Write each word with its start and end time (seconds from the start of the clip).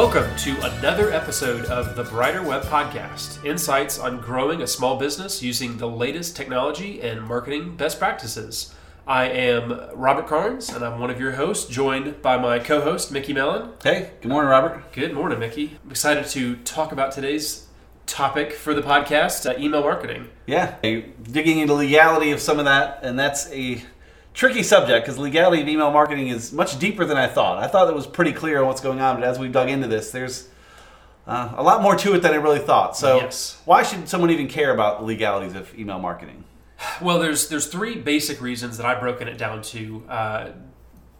Welcome 0.00 0.34
to 0.38 0.58
another 0.62 1.12
episode 1.12 1.66
of 1.66 1.94
the 1.94 2.04
Brighter 2.04 2.42
Web 2.42 2.62
Podcast 2.62 3.44
insights 3.44 3.98
on 3.98 4.18
growing 4.18 4.62
a 4.62 4.66
small 4.66 4.96
business 4.96 5.42
using 5.42 5.76
the 5.76 5.86
latest 5.86 6.34
technology 6.34 7.02
and 7.02 7.22
marketing 7.22 7.76
best 7.76 7.98
practices. 7.98 8.74
I 9.06 9.26
am 9.26 9.78
Robert 9.92 10.26
Carnes, 10.26 10.70
and 10.70 10.82
I'm 10.82 11.00
one 11.00 11.10
of 11.10 11.20
your 11.20 11.32
hosts, 11.32 11.70
joined 11.70 12.22
by 12.22 12.38
my 12.38 12.58
co 12.58 12.80
host, 12.80 13.12
Mickey 13.12 13.34
Mellen. 13.34 13.72
Hey, 13.82 14.12
good 14.22 14.30
morning, 14.30 14.48
Robert. 14.48 14.90
Good 14.94 15.12
morning, 15.12 15.38
Mickey. 15.38 15.78
I'm 15.84 15.90
excited 15.90 16.24
to 16.28 16.56
talk 16.56 16.92
about 16.92 17.12
today's 17.12 17.66
topic 18.06 18.52
for 18.52 18.72
the 18.72 18.82
podcast 18.82 19.48
uh, 19.48 19.60
email 19.60 19.82
marketing. 19.82 20.30
Yeah, 20.46 20.76
digging 20.80 21.58
into 21.58 21.74
the 21.74 21.78
legality 21.78 22.30
of 22.30 22.40
some 22.40 22.58
of 22.58 22.64
that, 22.64 23.00
and 23.02 23.18
that's 23.18 23.52
a 23.52 23.82
tricky 24.34 24.62
subject 24.62 25.04
because 25.06 25.18
legality 25.18 25.62
of 25.62 25.68
email 25.68 25.90
marketing 25.90 26.28
is 26.28 26.52
much 26.52 26.78
deeper 26.78 27.04
than 27.04 27.16
I 27.16 27.26
thought. 27.26 27.58
I 27.58 27.66
thought 27.66 27.88
it 27.88 27.94
was 27.94 28.06
pretty 28.06 28.32
clear 28.32 28.60
on 28.60 28.66
what's 28.66 28.80
going 28.80 29.00
on, 29.00 29.16
but 29.16 29.24
as 29.24 29.38
we've 29.38 29.52
dug 29.52 29.68
into 29.68 29.88
this, 29.88 30.10
there's 30.10 30.48
uh, 31.26 31.52
a 31.56 31.62
lot 31.62 31.82
more 31.82 31.96
to 31.96 32.14
it 32.14 32.20
than 32.22 32.32
I 32.32 32.36
really 32.36 32.58
thought. 32.58 32.96
So, 32.96 33.16
Yes. 33.18 33.60
why 33.64 33.82
should 33.82 34.08
someone 34.08 34.30
even 34.30 34.48
care 34.48 34.72
about 34.72 35.00
the 35.00 35.04
legalities 35.06 35.54
of 35.54 35.76
email 35.78 35.98
marketing? 35.98 36.44
Well, 37.02 37.18
there's 37.18 37.48
there's 37.48 37.66
three 37.66 37.96
basic 37.96 38.40
reasons 38.40 38.78
that 38.78 38.86
I've 38.86 39.00
broken 39.00 39.28
it 39.28 39.36
down 39.36 39.62
to. 39.62 40.02
Uh, 40.08 40.48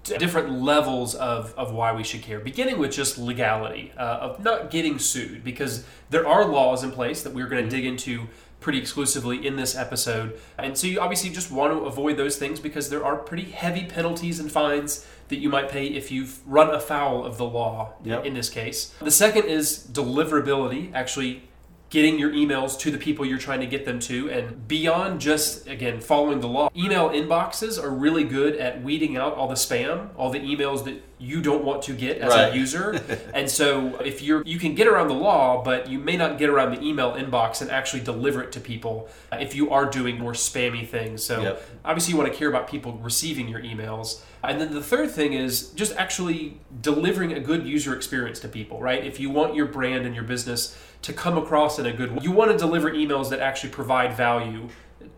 different 0.02 0.50
levels 0.50 1.14
of, 1.14 1.52
of 1.58 1.74
why 1.74 1.92
we 1.92 2.02
should 2.02 2.22
care, 2.22 2.40
beginning 2.40 2.78
with 2.78 2.90
just 2.90 3.18
legality 3.18 3.92
uh, 3.98 4.00
of 4.00 4.42
not 4.42 4.70
getting 4.70 4.98
sued, 4.98 5.44
because 5.44 5.84
there 6.08 6.26
are 6.26 6.46
laws 6.46 6.82
in 6.82 6.90
place 6.90 7.22
that 7.22 7.34
we're 7.34 7.46
going 7.46 7.62
to 7.62 7.68
dig 7.70 7.84
into 7.84 8.26
pretty 8.60 8.78
exclusively 8.78 9.44
in 9.46 9.56
this 9.56 9.74
episode. 9.74 10.38
And 10.58 10.76
so 10.76 10.86
you 10.86 11.00
obviously 11.00 11.30
just 11.30 11.50
want 11.50 11.72
to 11.72 11.80
avoid 11.86 12.16
those 12.16 12.36
things 12.36 12.60
because 12.60 12.90
there 12.90 13.04
are 13.04 13.16
pretty 13.16 13.44
heavy 13.44 13.84
penalties 13.84 14.38
and 14.38 14.52
fines 14.52 15.06
that 15.28 15.36
you 15.38 15.48
might 15.48 15.68
pay 15.70 15.86
if 15.86 16.10
you've 16.10 16.40
run 16.46 16.70
afoul 16.74 17.24
of 17.24 17.38
the 17.38 17.44
law 17.44 17.94
Yep. 18.04 18.26
in 18.26 18.34
this 18.34 18.50
case. 18.50 18.92
The 19.00 19.10
second 19.10 19.44
is 19.46 19.88
deliverability, 19.92 20.92
actually 20.94 21.44
getting 21.88 22.18
your 22.18 22.30
emails 22.30 22.78
to 22.78 22.90
the 22.90 22.98
people 22.98 23.24
you're 23.26 23.38
trying 23.38 23.60
to 23.60 23.66
get 23.66 23.84
them 23.84 23.98
to 23.98 24.30
and 24.30 24.68
beyond 24.68 25.20
just 25.20 25.66
again 25.66 26.00
following 26.00 26.38
the 26.38 26.46
law 26.46 26.70
email 26.76 27.08
inboxes 27.10 27.82
are 27.82 27.90
really 27.90 28.22
good 28.22 28.54
at 28.58 28.80
weeding 28.84 29.16
out 29.16 29.34
all 29.34 29.48
the 29.48 29.56
spam 29.56 30.08
all 30.16 30.30
the 30.30 30.38
emails 30.38 30.84
that 30.84 31.02
you 31.20 31.42
don't 31.42 31.62
want 31.62 31.82
to 31.82 31.92
get 31.92 32.16
as 32.18 32.30
Right. 32.30 32.52
a 32.52 32.56
user 32.56 32.98
and 33.34 33.48
so 33.50 33.94
if 34.00 34.22
you're 34.22 34.42
you 34.46 34.58
can 34.58 34.74
get 34.74 34.86
around 34.88 35.08
the 35.08 35.14
law 35.14 35.62
but 35.62 35.88
you 35.88 35.98
may 35.98 36.16
not 36.16 36.38
get 36.38 36.48
around 36.48 36.74
the 36.74 36.82
email 36.82 37.12
inbox 37.12 37.60
and 37.60 37.70
actually 37.70 38.00
deliver 38.02 38.42
it 38.42 38.50
to 38.52 38.60
people 38.60 39.08
if 39.32 39.54
you 39.54 39.70
are 39.70 39.84
doing 39.84 40.18
more 40.18 40.32
spammy 40.32 40.86
things 40.88 41.22
so 41.22 41.42
Yep. 41.42 41.62
obviously 41.84 42.12
you 42.12 42.18
want 42.18 42.32
to 42.32 42.38
care 42.38 42.48
about 42.48 42.68
people 42.68 42.94
receiving 42.94 43.48
your 43.48 43.60
emails 43.60 44.20
and 44.42 44.58
then 44.60 44.72
the 44.72 44.82
third 44.82 45.10
thing 45.10 45.34
is 45.34 45.68
just 45.70 45.94
actually 45.96 46.58
delivering 46.80 47.34
a 47.34 47.40
good 47.40 47.66
user 47.66 47.94
experience 47.94 48.40
to 48.40 48.48
people 48.48 48.80
right 48.80 49.04
if 49.04 49.20
you 49.20 49.28
want 49.28 49.54
your 49.54 49.66
brand 49.66 50.06
and 50.06 50.14
your 50.14 50.24
business 50.24 50.76
to 51.02 51.12
come 51.12 51.36
across 51.36 51.78
in 51.78 51.84
a 51.86 51.92
good 51.92 52.12
way 52.12 52.18
you 52.22 52.30
want 52.32 52.50
to 52.50 52.56
deliver 52.56 52.90
emails 52.90 53.28
that 53.30 53.40
actually 53.40 53.70
provide 53.70 54.14
value 54.14 54.68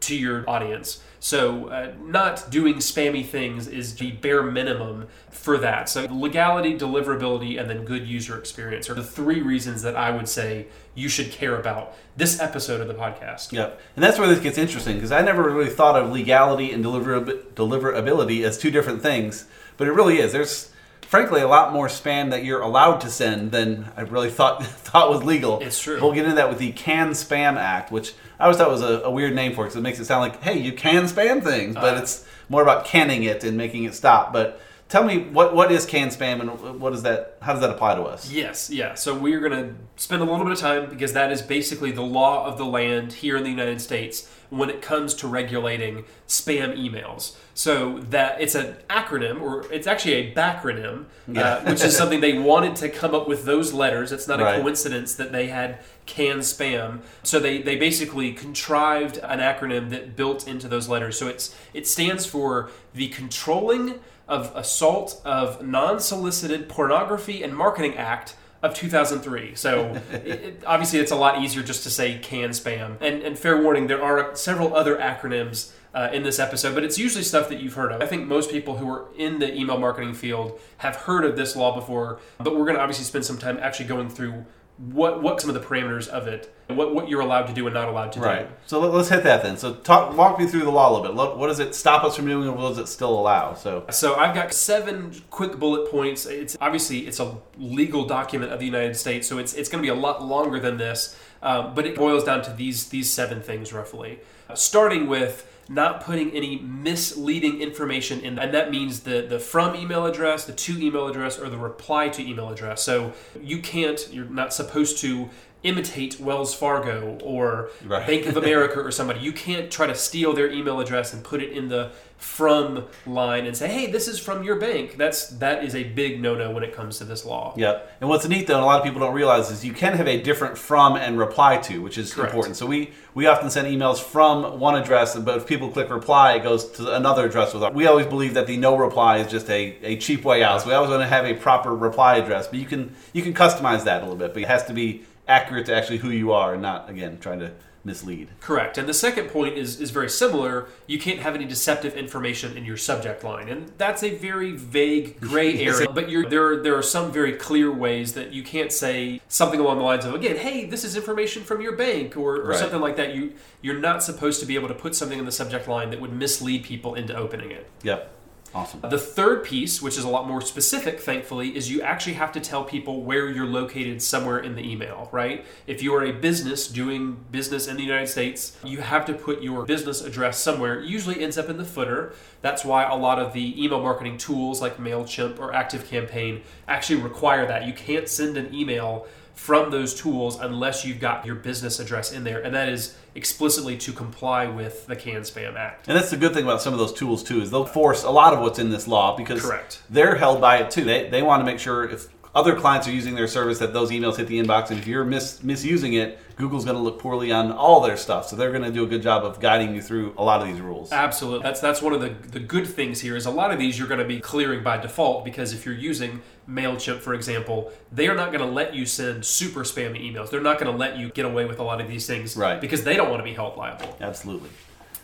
to 0.01 0.17
your 0.17 0.49
audience 0.49 1.03
so 1.21 1.69
uh, 1.69 1.93
not 2.03 2.51
doing 2.51 2.77
spammy 2.77 3.25
things 3.25 3.69
is 3.69 3.95
the 3.97 4.11
bare 4.13 4.43
minimum 4.43 5.07
for 5.31 5.57
that 5.59 5.89
so 5.89 6.07
legality 6.11 6.77
deliverability 6.79 7.59
and 7.61 7.71
then 7.71 7.85
good 7.85 8.07
user 8.07 8.37
experience 8.39 8.91
are 8.91 8.95
the 8.95 9.05
three 9.05 9.41
reasons 9.41 9.83
that 9.83 9.97
i 9.97 10.11
would 10.11 10.29
say 10.29 10.67
you 10.95 11.09
should 11.09 11.31
care 11.31 11.59
about 11.59 11.95
this 12.17 12.41
episode 12.41 12.81
of 12.81 12.89
the 12.89 12.95
podcast 12.95 13.53
Yep. 13.53 13.81
And 13.97 14.05
that's 14.05 14.19
where 14.19 14.29
this 14.29 14.41
gets 14.41 14.59
interesting 14.59 14.97
because 14.97 15.11
I 15.13 15.23
never 15.23 15.43
really 15.45 15.71
thought 15.71 15.97
of 15.97 16.11
legality 16.13 16.71
and 16.73 16.85
deliverab- 16.85 17.53
deliverability 17.55 18.45
as 18.45 18.59
two 18.59 18.71
different 18.71 19.01
things, 19.03 19.47
but 19.79 19.89
it 19.89 19.93
really 19.93 20.19
is. 20.19 20.33
There's 20.33 20.71
frankly 21.01 21.41
a 21.41 21.49
lot 21.49 21.73
more 21.73 21.89
spam 21.89 22.31
that 22.31 22.45
you're 22.45 22.61
allowed 22.61 23.01
to 23.03 23.09
send 23.11 23.53
than 23.53 23.91
I 23.97 24.03
really 24.03 24.31
thought 24.31 24.65
thought 24.67 25.09
was 25.11 25.25
legal. 25.25 25.61
It's 25.61 25.81
true. 25.81 25.98
We'll 26.01 26.13
get 26.13 26.25
into 26.25 26.37
that 26.37 26.51
with 26.51 26.59
the 26.59 26.73
Can 26.73 27.11
Spam 27.13 27.57
Act, 27.57 27.91
which 27.91 28.15
I 28.42 28.47
always 28.47 28.57
thought 28.58 28.67
it 28.67 28.73
was 28.73 28.83
a, 28.83 29.03
a 29.05 29.11
weird 29.11 29.36
name 29.36 29.55
for 29.55 29.61
it 29.63 29.67
because 29.67 29.77
it 29.77 29.83
makes 29.83 30.01
it 30.01 30.05
sound 30.07 30.20
like, 30.20 30.42
hey, 30.42 30.58
you 30.58 30.73
can 30.73 31.05
spam 31.05 31.45
things, 31.45 31.77
but 31.77 31.97
Uh. 31.97 32.01
it's 32.01 32.27
more 32.48 32.61
about 32.61 32.85
canning 32.85 33.23
it 33.23 33.45
and 33.45 33.57
making 33.57 33.85
it 33.85 33.95
stop. 33.95 34.33
But 34.33 34.61
tell 34.92 35.05
me 35.05 35.20
what 35.30 35.55
what 35.55 35.73
is 35.73 35.86
can 35.86 36.08
spam 36.08 36.41
and 36.41 36.79
what 36.79 36.92
is 36.92 37.03
that? 37.03 37.39
How 37.41 37.53
does 37.53 37.63
that 37.63 37.70
apply 37.70 37.95
to 37.95 38.03
us? 38.03 38.30
Yes, 38.30 38.69
yeah. 38.69 38.92
So 38.92 39.17
we're 39.17 39.41
going 39.41 39.53
to 39.53 39.75
spend 39.97 40.20
a 40.20 40.27
little 40.27 40.45
bit 40.45 40.53
of 40.53 40.58
time 40.58 40.91
because 40.91 41.14
that 41.14 41.33
is 41.33 41.41
basically 41.41 41.92
the 41.92 42.03
law 42.03 42.45
of 42.45 42.58
the 42.58 42.67
land 42.67 43.14
here 43.14 43.39
in 43.39 43.42
the 43.42 43.48
United 43.48 43.80
States 43.80 44.29
when 44.51 44.69
it 44.69 44.83
comes 44.83 45.14
to 45.14 45.27
regulating 45.27 46.05
spam 46.29 46.77
emails. 46.77 47.36
So 47.55 48.01
that 48.11 48.39
it's 48.39 48.55
an 48.55 48.77
acronym, 48.91 49.41
or 49.41 49.64
it's 49.73 49.86
actually 49.86 50.13
a 50.14 50.35
backronym, 50.35 51.07
Yeah. 51.27 51.41
uh, 51.55 51.70
which 51.70 51.83
is 51.83 51.97
something 51.97 52.20
they 52.20 52.39
wanted 52.39 52.77
to 52.77 52.91
come 52.91 53.14
up 53.14 53.27
with 53.27 53.47
those 53.47 53.73
letters. 53.73 54.13
It's 54.13 54.29
not 54.29 54.41
a 54.41 54.45
Right. 54.45 54.61
coincidence 54.61 55.14
that 55.14 55.33
they 55.33 55.47
had 55.47 55.79
can 56.05 56.41
spam. 56.41 57.01
So 57.23 57.41
they, 57.41 57.63
they 57.63 57.77
basically 57.77 58.33
contrived 58.33 59.17
an 59.23 59.39
acronym 59.39 59.89
that 59.89 60.17
built 60.17 60.47
into 60.47 60.69
those 60.69 60.86
letters. 60.86 61.19
So 61.19 61.29
it's 61.29 61.55
it 61.73 61.86
stands 61.89 62.27
for 62.27 62.69
the 62.92 63.09
controlling 63.09 64.01
of 64.29 64.55
assault 64.55 65.21
of 65.25 65.65
non-solicited 65.65 66.69
pornography 66.69 67.43
and 67.43 67.57
marketing 67.57 67.97
act 67.97 68.37
of 68.63 68.75
2003 68.75 69.55
so 69.55 70.01
it, 70.13 70.63
obviously 70.67 71.01
it's 71.01 71.11
a 71.11 71.17
lot 71.17 71.43
easier 71.43 71.63
just 71.63 71.83
to 71.83 71.91
say 71.91 72.19
can 72.19 72.51
spam. 72.51 72.97
And, 73.01 73.23
and 73.23 73.39
fair 73.39 73.61
warning 73.61 73.89
there 73.89 74.03
are 74.03 74.35
several 74.37 74.75
other 74.75 74.97
acronyms 74.97 75.73
uh, 75.95 76.09
in 76.13 76.23
this 76.23 76.39
episode 76.39 76.75
but 76.75 76.85
it's 76.85 76.99
usually 76.99 77.25
stuff 77.25 77.49
that 77.49 77.61
you've 77.61 77.75
heard 77.75 77.93
of. 77.93 78.01
I 78.01 78.07
think 78.07 78.27
most 78.27 78.51
people 78.51 78.77
who 78.77 78.89
are 78.89 79.07
in 79.17 79.41
the 79.41 79.53
email 79.55 79.79
marketing 79.79 80.15
field 80.15 80.59
have 80.79 80.97
heard 80.97 81.25
of 81.25 81.37
this 81.37 81.57
law 81.57 81.75
before 81.75 82.21
but 82.39 82.55
we're 82.57 82.65
going 82.65 82.77
to 82.77 82.81
obviously 82.81 83.05
spend 83.05 83.25
some 83.25 83.39
time 83.39 83.59
actually 83.61 83.87
going 83.87 84.09
through 84.09 84.45
what 84.91 85.23
what 85.23 85.41
some 85.41 85.48
of 85.48 85.55
the 85.55 85.61
parameters 85.61 86.09
of 86.09 86.27
it 86.27 86.53
and 86.69 86.77
what, 86.77 86.93
what 86.95 87.09
you're 87.09 87.20
allowed 87.20 87.47
to 87.47 87.53
do 87.53 87.67
and 87.67 87.75
not 87.75 87.89
allowed 87.89 88.11
to 88.13 88.20
Right. 88.20 88.48
do 88.48 88.55
So 88.67 88.81
let- 88.81 88.93
let's 88.93 89.09
hit 89.11 89.23
that 89.25 89.43
then. 89.43 89.57
So 89.57 89.75
talk, 89.75 90.17
walk 90.17 90.39
me 90.41 90.47
through 90.47 90.63
the 90.65 90.70
law 90.70 90.89
a 90.89 90.93
little 90.93 91.07
bit. 91.07 91.15
Lo- 91.15 91.37
What 91.37 91.47
does 91.48 91.61
it 91.61 91.75
stop 91.75 92.03
us 92.03 92.17
from 92.17 92.27
doing, 92.27 92.48
and 92.48 92.57
what 92.57 92.70
does 92.70 92.79
it 92.79 92.89
still 92.89 93.11
allow? 93.19 93.55
So 93.55 93.85
So 93.91 94.17
I've 94.17 94.35
got 94.35 94.53
seven 94.53 95.13
quick 95.31 95.59
bullet 95.59 95.91
points. 95.91 96.27
It's 96.27 96.57
obviously 96.61 97.07
it's 97.07 97.21
a 97.21 97.37
legal 97.59 98.05
document 98.07 98.53
of 98.53 98.59
the 98.59 98.67
United 98.67 98.97
States, 98.97 99.29
so 99.29 99.39
it's 99.39 99.55
it's 99.55 99.69
going 99.69 99.83
to 99.83 99.87
be 99.87 99.97
a 99.97 100.01
lot 100.01 100.25
longer 100.25 100.59
than 100.59 100.79
this, 100.79 101.15
um, 101.42 101.73
but 101.75 101.87
it 101.87 101.95
boils 101.95 102.25
down 102.25 102.42
to 102.42 102.51
these 102.53 102.89
these 102.89 103.13
seven 103.13 103.41
things 103.41 103.73
roughly. 103.73 104.19
Uh, 104.51 104.55
starting 104.55 105.07
with 105.07 105.47
not 105.68 106.02
putting 106.02 106.30
any 106.33 106.58
misleading 106.58 107.61
information 107.61 108.20
in, 108.20 108.39
and 108.39 108.52
that 108.52 108.70
means 108.70 109.00
the 109.00 109.23
the 109.23 109.39
from 109.39 109.74
email 109.74 110.06
address, 110.06 110.45
the 110.45 110.52
to 110.52 110.80
email 110.80 111.06
address, 111.08 111.39
or 111.39 111.48
the 111.48 111.58
reply 111.58 112.08
to 112.11 112.23
email 112.23 112.48
address. 112.48 112.83
So 112.83 113.12
you 113.40 113.58
can't, 113.61 114.08
you're 114.12 114.24
not 114.24 114.52
supposed 114.52 114.98
to 114.98 115.30
imitate 115.62 116.18
Wells 116.18 116.55
Fargo 116.55 117.18
or 117.23 117.70
Right. 117.84 118.06
Bank 118.06 118.27
of 118.27 118.36
America 118.36 118.80
or 118.80 118.90
somebody. 118.90 119.20
You 119.20 119.33
can't 119.33 119.70
try 119.70 119.86
to 119.86 119.95
steal 119.95 120.33
their 120.33 120.50
email 120.50 120.80
address 120.80 121.12
and 121.12 121.23
put 121.23 121.40
it 121.40 121.52
in 121.52 121.68
the 121.68 121.92
from 122.23 122.87
line 123.05 123.47
and 123.47 123.57
say, 123.57 123.67
"Hey, 123.69 123.91
this 123.91 124.07
is 124.07 124.19
from 124.19 124.45
your 124.45 124.57
bank." 124.57 124.97
That's 124.97 125.27
that 125.39 125.65
is 125.65 125.75
a 125.75 125.83
big 125.83 126.23
no-no 126.23 126.53
when 126.53 126.63
it 126.63 126.75
comes 126.75 126.99
to 126.99 127.05
this 127.05 127.25
law. 127.25 127.53
Yep. 127.57 127.97
And 128.00 128.09
what's 128.09 128.27
neat 128.29 128.47
though, 128.47 128.55
and 128.55 128.62
a 128.62 128.67
lot 128.67 128.79
of 128.79 128.85
people 128.85 129.00
don't 129.00 129.12
realize, 129.12 129.50
is 129.50 129.65
you 129.65 129.73
can 129.73 129.94
have 129.94 130.06
a 130.06 130.23
different 130.23 130.56
from 130.56 130.97
and 130.97 131.19
reply 131.19 131.56
to, 131.59 131.83
which 131.83 131.99
is 131.99 132.15
Correct. 132.15 132.31
important. 132.31 132.56
So 132.56 132.67
we 132.67 132.93
we 133.15 133.27
often 133.27 133.50
send 133.50 133.67
emails 133.67 133.99
from 134.00 134.61
one 134.61 134.77
address, 134.77 135.17
but 135.19 135.37
if 135.37 135.47
people 135.47 135.69
click 135.69 135.91
reply, 135.91 136.35
it 136.35 136.43
goes 136.44 136.71
to 136.73 136.94
another 136.94 137.27
address. 137.27 137.53
With 137.53 137.65
our, 137.65 137.73
we 137.73 137.87
always 137.87 138.06
believe 138.06 138.35
that 138.35 138.47
the 138.47 138.56
no 138.56 138.77
reply 138.77 139.19
is 139.19 139.31
just 139.31 139.50
a, 139.50 139.77
a 139.83 139.97
cheap 139.97 140.25
way 140.25 140.44
out. 140.44 140.62
So 140.62 140.69
we 140.69 140.75
always 140.75 140.91
want 140.91 141.03
to 141.03 141.09
have 141.09 141.25
a 141.25 141.35
proper 141.35 141.75
reply 141.75 142.17
address, 142.17 142.47
but 142.47 142.61
you 142.61 142.67
can 142.67 142.94
you 143.12 143.23
can 143.23 143.35
customize 143.35 143.85
that 143.85 144.00
a 144.00 144.05
little 144.05 144.17
bit, 144.17 144.33
but 144.33 144.43
it 144.43 144.49
has 144.49 144.65
to 144.67 144.73
be 144.73 145.03
accurate 145.27 145.67
to 145.67 145.75
actually 145.75 145.99
who 145.99 146.11
you 146.11 146.33
are, 146.33 146.53
and 146.53 146.62
not 146.62 146.89
again 146.89 147.19
trying 147.21 147.41
to 147.41 147.53
mislead. 147.85 148.29
Correct. 148.41 148.79
And 148.79 148.88
the 148.88 148.94
second 148.94 149.29
point 149.29 149.56
is 149.59 149.81
is 149.81 149.91
very 149.91 150.09
similar. 150.09 150.67
You 150.87 150.99
can't 150.99 151.19
have 151.20 151.35
any 151.35 151.44
deceptive 151.44 151.94
information 151.94 152.56
in 152.56 152.65
your 152.65 152.77
subject 152.77 153.25
line, 153.25 153.49
and 153.49 153.73
that's 153.79 154.03
a 154.03 154.15
very 154.17 154.53
vague 154.53 155.21
gray 155.21 155.59
area. 155.65 155.89
but 155.91 156.09
you're, 156.11 156.29
there 156.29 156.47
are, 156.53 156.62
there 156.62 156.77
are 156.77 156.83
some 156.83 157.11
very 157.12 157.33
clear 157.33 157.71
ways 157.73 158.12
that 158.15 158.33
you 158.33 158.43
can't 158.43 158.73
say 158.73 159.21
something 159.29 159.61
along 159.61 159.79
the 159.79 159.85
lines 159.85 160.05
of 160.05 160.15
again, 160.15 160.37
"Hey, 160.37 160.65
this 160.67 160.85
is 160.85 160.97
information 160.97 161.43
from 161.43 161.61
your 161.61 161.77
bank," 161.77 162.17
or, 162.17 162.37
or 162.37 162.49
Right. 162.51 162.59
something 162.59 162.81
like 162.81 162.97
that. 162.97 163.15
You 163.15 163.33
you're 163.61 163.79
not 163.79 164.03
supposed 164.03 164.41
to 164.41 164.47
be 164.47 164.55
able 164.55 164.69
to 164.69 164.75
put 164.75 164.95
something 164.95 165.19
in 165.19 165.25
the 165.25 165.33
subject 165.33 165.69
line 165.69 165.91
that 165.91 166.01
would 166.01 166.12
mislead 166.12 166.65
people 166.65 166.95
into 166.95 167.15
opening 167.17 167.51
it. 167.51 167.69
Yep. 167.83 168.11
Awesome. 168.55 168.81
The 168.83 168.99
third 168.99 169.45
piece, 169.45 169.81
which 169.81 169.97
is 169.97 170.05
a 170.05 170.09
lot 170.09 170.29
more 170.29 170.43
specific, 170.43 171.01
thankfully, 171.01 171.57
is 171.57 171.71
you 171.71 171.81
actually 171.81 172.15
have 172.15 172.33
to 172.33 172.41
tell 172.41 172.65
people 172.65 173.03
where 173.03 173.31
you're 173.31 173.47
located 173.47 174.03
somewhere 174.03 174.39
in 174.39 174.55
the 174.55 174.63
email, 174.63 175.09
right? 175.11 175.47
If 175.67 175.83
you 175.83 175.95
are 175.95 176.05
a 176.05 176.13
business 176.13 176.69
doing 176.69 177.25
business 177.31 177.67
in 177.67 177.77
the 177.77 177.83
United 177.83 178.09
States, 178.09 178.59
you 178.63 178.83
have 178.83 179.07
to 179.07 179.15
put 179.15 179.43
your 179.43 179.65
business 179.65 180.03
address 180.03 180.39
somewhere. 180.39 180.81
It 180.81 180.87
usually 180.87 181.23
ends 181.23 181.39
up 181.39 181.49
in 181.49 181.57
the 181.57 181.65
footer. 181.65 182.13
That's 182.43 182.65
why 182.65 182.85
a 182.85 182.95
lot 182.95 183.19
of 183.19 183.33
the 183.33 183.63
email 183.63 183.81
marketing 183.81 184.19
tools 184.19 184.61
like 184.61 184.77
MailChimp 184.77 185.39
or 185.39 185.53
ActiveCampaign 185.53 186.43
actually 186.69 187.01
require 187.01 187.47
that. 187.47 187.67
You 187.67 187.73
can't 187.73 188.09
send 188.09 188.37
an 188.37 188.55
email 188.55 189.07
from 189.34 189.70
those 189.70 189.94
tools 189.94 190.38
unless 190.40 190.84
you've 190.84 191.00
got 191.00 191.26
your 191.26 191.34
business 191.34 191.81
address 191.81 192.12
in 192.12 192.25
there, 192.25 192.40
and 192.40 192.55
that 192.55 192.69
is 192.69 192.96
explicitly 193.14 193.76
to 193.76 193.93
comply 193.93 194.46
with 194.46 194.87
the 194.87 194.96
Can 194.96 195.23
Spam 195.23 195.56
Act. 195.56 195.88
And 195.88 195.96
that's 195.96 196.11
the 196.11 196.17
good 196.17 196.32
thing 196.34 196.44
about 196.44 196.62
some 196.62 196.73
of 196.73 196.79
those 196.79 196.93
tools 196.93 197.23
too 197.23 197.40
is 197.40 197.50
they'll 197.50 197.64
force 197.64 198.05
a 198.05 198.11
lot 198.11 198.32
of 198.32 198.40
what's 198.40 198.58
in 198.58 198.70
this 198.70 198.87
law 198.87 199.17
because 199.17 199.43
Correct. 199.43 199.82
they're 199.90 200.17
held 200.17 200.40
by 200.40 200.58
it 200.58 200.70
too. 200.70 200.84
They, 200.84 201.08
they 201.08 201.23
want 201.23 201.40
to 201.40 201.44
make 201.44 201.58
sure 201.58 201.88
if 201.88 202.08
other 202.34 202.56
clients 202.56 202.88
are 202.88 202.93
using 202.93 203.14
their 203.14 203.26
service 203.26 203.58
that 203.58 203.73
those 203.75 203.90
emails 203.90 204.17
hit 204.17 204.26
the 204.26 204.40
inbox, 204.43 204.70
and 204.70 204.79
if 204.79 204.87
you're 204.87 205.05
mis- 205.05 205.43
misusing 205.43 205.93
it, 205.94 206.19
Google's 206.37 206.64
going 206.64 206.76
to 206.76 206.82
look 206.82 206.99
poorly 206.99 207.31
on 207.31 207.52
all 207.52 207.81
their 207.82 207.96
stuff. 207.96 208.26
So 208.26 208.37
they're 208.37 208.50
going 208.50 208.62
to 208.64 208.70
do 208.73 208.84
a 208.84 208.87
good 208.87 209.02
job 209.02 209.25
of 209.25 209.38
guiding 209.38 209.75
you 209.75 209.82
through 209.82 210.14
a 210.17 210.25
lot 210.25 210.40
of 210.40 210.49
these 210.49 210.61
rules. 210.61 210.90
Absolutely. 210.93 211.43
That's 211.43 211.61
that's 211.61 211.82
one 211.82 211.93
of 211.93 212.00
the 212.00 212.08
the 212.31 212.40
good 212.40 212.67
things 212.67 213.00
here 213.00 213.17
is 213.17 213.26
a 213.26 213.31
lot 213.31 213.50
of 213.52 213.58
these 213.58 213.79
you're 213.79 213.87
going 213.88 214.00
to 214.00 214.06
be 214.06 214.19
clearing 214.19 214.62
by 214.62 214.79
default 214.79 215.25
because 215.26 215.52
if 215.52 215.67
you're 215.67 215.75
using 215.75 216.23
Mailchimp 216.49 217.00
for 217.00 217.12
example, 217.14 217.70
they 217.93 218.08
are 218.08 218.14
not 218.17 218.32
going 218.32 218.44
to 218.44 218.50
let 218.52 218.75
you 218.75 218.87
send 218.87 219.25
super 219.25 219.61
spammy 219.61 220.00
emails. 220.11 220.31
They're 220.31 220.40
not 220.40 220.58
going 220.58 220.73
to 220.73 220.76
let 220.79 220.96
you 220.99 221.11
get 221.11 221.26
away 221.26 221.44
with 221.44 221.58
a 221.58 221.62
lot 221.62 221.81
of 221.82 221.87
these 221.88 222.06
things 222.06 222.37
Right. 222.37 222.61
because 222.61 222.82
they 222.82 222.96
don't 222.96 223.11
want 223.11 223.20
to 223.20 223.25
be 223.25 223.34
held 223.34 223.56
liable. 223.58 223.94
Absolutely. 224.00 224.49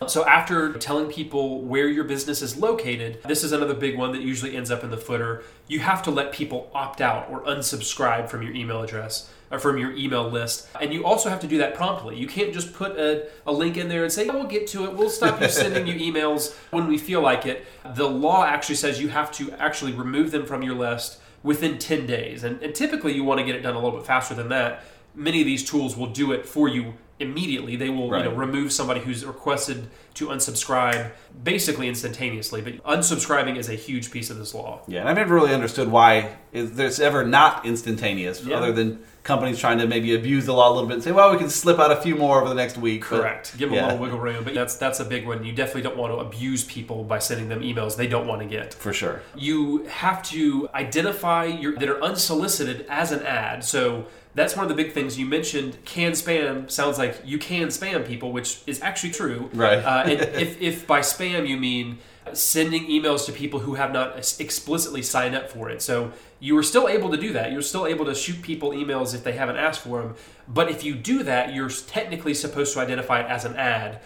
So 0.07 0.25
after 0.27 0.73
telling 0.75 1.11
people 1.11 1.63
where 1.63 1.89
your 1.89 2.05
business 2.05 2.41
is 2.41 2.57
located, 2.57 3.21
this 3.25 3.43
is 3.43 3.53
another 3.53 3.75
big 3.75 3.99
one 3.99 4.13
that 4.13 4.23
usually 4.23 4.57
ends 4.57 4.71
up 4.71 4.85
in 4.85 4.91
the 4.91 4.97
footer. 4.97 5.43
You 5.67 5.81
have 5.81 6.03
to 6.05 6.11
let 6.11 6.33
people 6.33 6.71
opt 6.73 7.01
out 7.01 7.29
or 7.29 7.43
unsubscribe 7.45 8.29
from 8.29 8.43
your 8.43 8.53
email 8.55 8.83
address 8.83 9.29
or 9.51 9.59
from 9.59 9.77
your 9.77 9.93
email 9.93 10.29
list. 10.29 10.69
And 10.81 10.93
you 10.93 11.05
also 11.05 11.29
have 11.29 11.41
to 11.41 11.49
do 11.49 11.59
that 11.59 11.75
promptly. 11.75 12.17
You 12.17 12.29
can't 12.29 12.53
just 12.53 12.75
put 12.75 12.97
a, 12.97 13.29
a 13.47 13.53
link 13.53 13.77
in 13.77 13.89
there 13.89 14.05
and 14.05 14.13
say, 14.13 14.29
oh, 14.29 14.35
we'll 14.35 14.47
get 14.47 14.69
to 14.69 14.85
it. 14.85 14.95
We'll 14.95 15.11
stop 15.11 15.41
you 15.41 15.49
sending 15.49 15.87
you 15.87 16.13
emails 16.13 16.55
when 16.71 16.87
we 16.87 16.97
feel 16.97 17.21
like 17.21 17.45
it. 17.45 17.67
The 17.95 18.09
law 18.09 18.45
actually 18.45 18.77
says 18.77 19.01
you 19.01 19.09
have 19.09 19.33
to 19.33 19.51
actually 19.53 19.93
remove 19.93 20.31
them 20.31 20.47
from 20.47 20.63
your 20.63 20.75
list 20.75 21.21
within 21.43 21.79
10 21.79 22.07
days. 22.07 22.45
And, 22.45 22.63
and 22.63 22.75
typically 22.75 23.15
you 23.15 23.25
want 23.25 23.41
to 23.41 23.45
get 23.45 23.57
it 23.57 23.63
done 23.63 23.75
a 23.75 23.81
little 23.81 23.99
bit 23.99 24.07
faster 24.07 24.35
than 24.35 24.49
that. 24.51 24.85
Many 25.15 25.41
of 25.41 25.47
these 25.47 25.69
tools 25.69 25.97
will 25.97 26.07
do 26.07 26.33
it 26.33 26.47
for 26.47 26.69
you 26.69 26.95
immediately. 27.21 27.77
They 27.77 27.89
will 27.91 28.11
Right. 28.11 28.25
you 28.25 28.31
know, 28.31 28.37
remove 28.37 28.73
somebody 28.73 29.01
who's 29.01 29.25
requested 29.25 29.89
to 30.15 30.29
unsubscribe 30.29 31.11
basically 31.45 31.89
instantaneously. 31.89 32.61
But 32.61 32.83
unsubscribing 32.85 33.57
is 33.57 33.69
a 33.69 33.75
huge 33.75 34.11
piece 34.11 34.31
of 34.31 34.39
this 34.39 34.55
law. 34.55 34.81
Yeah, 34.89 35.01
and 35.01 35.09
I've 35.09 35.17
never 35.17 35.35
really 35.35 35.53
understood 35.55 35.91
why 35.91 36.31
is 36.53 36.73
there's 36.73 36.99
ever 37.01 37.25
not 37.25 37.65
instantaneous, 37.67 38.43
Yeah. 38.45 38.57
other 38.57 38.73
than 38.73 39.01
companies 39.23 39.59
trying 39.59 39.77
to 39.79 39.87
maybe 39.87 40.15
abuse 40.15 40.47
the 40.47 40.55
law 40.55 40.71
a 40.71 40.73
little 40.73 40.89
bit 40.89 40.95
and 40.95 41.03
say, 41.05 41.13
well, 41.13 41.31
we 41.31 41.37
can 41.39 41.51
slip 41.51 41.79
out 41.79 41.91
a 41.93 41.97
few 41.97 42.15
more 42.17 42.41
over 42.41 42.49
the 42.49 42.55
next 42.55 42.79
week. 42.79 43.05
but- 43.11 43.21
Correct. 43.21 43.53
Give 43.59 43.69
them 43.69 43.77
yeah, 43.77 43.85
a 43.85 43.87
little 43.89 43.99
wiggle 44.01 44.19
room, 44.19 44.43
but 44.43 44.55
that's 44.55 44.77
that's 44.77 45.01
a 45.01 45.05
big 45.05 45.27
one. 45.27 45.45
You 45.45 45.53
definitely 45.53 45.83
don't 45.83 45.99
want 45.99 46.13
to 46.15 46.19
abuse 46.21 46.65
people 46.65 47.05
by 47.05 47.19
sending 47.19 47.49
them 47.49 47.61
emails 47.61 47.97
they 47.97 48.07
don't 48.07 48.27
want 48.27 48.41
to 48.43 48.47
get. 48.49 48.73
for 48.75 48.93
sure. 48.93 49.21
You 49.37 49.85
have 49.89 50.23
to 50.31 50.69
identify 50.75 51.45
your 51.45 51.75
that 51.77 51.89
are 51.89 52.03
unsolicited 52.03 52.87
as 52.89 53.13
an 53.13 53.23
ad. 53.25 53.65
So 53.65 54.07
that's 54.35 54.57
one 54.57 54.65
of 54.65 54.69
the 54.69 54.75
big 54.83 54.93
things 54.95 55.19
you 55.19 55.27
mentioned. 55.27 55.77
Can 55.85 56.13
spam 56.13 56.71
sounds 56.71 56.97
like 56.99 57.08
you 57.25 57.39
can 57.39 57.69
spam 57.69 58.07
people, 58.07 58.33
which 58.33 58.61
is 58.67 58.81
actually 58.83 59.11
true. 59.11 59.51
Right. 59.53 59.79
Uh, 59.79 60.03
and 60.07 60.13
if, 60.21 60.61
if 60.61 60.87
by 60.87 61.01
spam 61.01 61.47
you 61.49 61.57
mean 61.57 61.99
sending 62.33 62.87
emails 62.87 63.27
to 63.27 63.33
people 63.33 63.61
who 63.61 63.75
have 63.75 63.93
not 63.93 64.17
explicitly 64.41 65.03
signed 65.03 65.35
up 65.35 65.51
for 65.51 65.71
it. 65.71 65.83
So 65.83 66.13
you 66.41 66.57
are 66.59 66.63
still 66.63 66.89
able 66.89 67.11
to 67.11 67.17
do 67.17 67.33
that. 67.33 67.53
You're 67.53 67.63
still 67.63 67.87
able 67.87 68.05
to 68.05 68.15
shoot 68.15 68.43
people 68.43 68.71
emails 68.71 69.15
if 69.15 69.25
they 69.25 69.33
haven't 69.33 69.57
asked 69.57 69.81
for 69.81 70.03
them. 70.03 70.15
But 70.47 70.71
if 70.71 70.85
you 70.85 70.95
do 70.95 71.23
that, 71.25 71.55
you're 71.55 71.71
technically 71.71 72.35
supposed 72.35 72.75
to 72.75 72.81
identify 72.81 73.21
it 73.21 73.27
as 73.27 73.45
an 73.45 73.57
ad. 73.57 74.01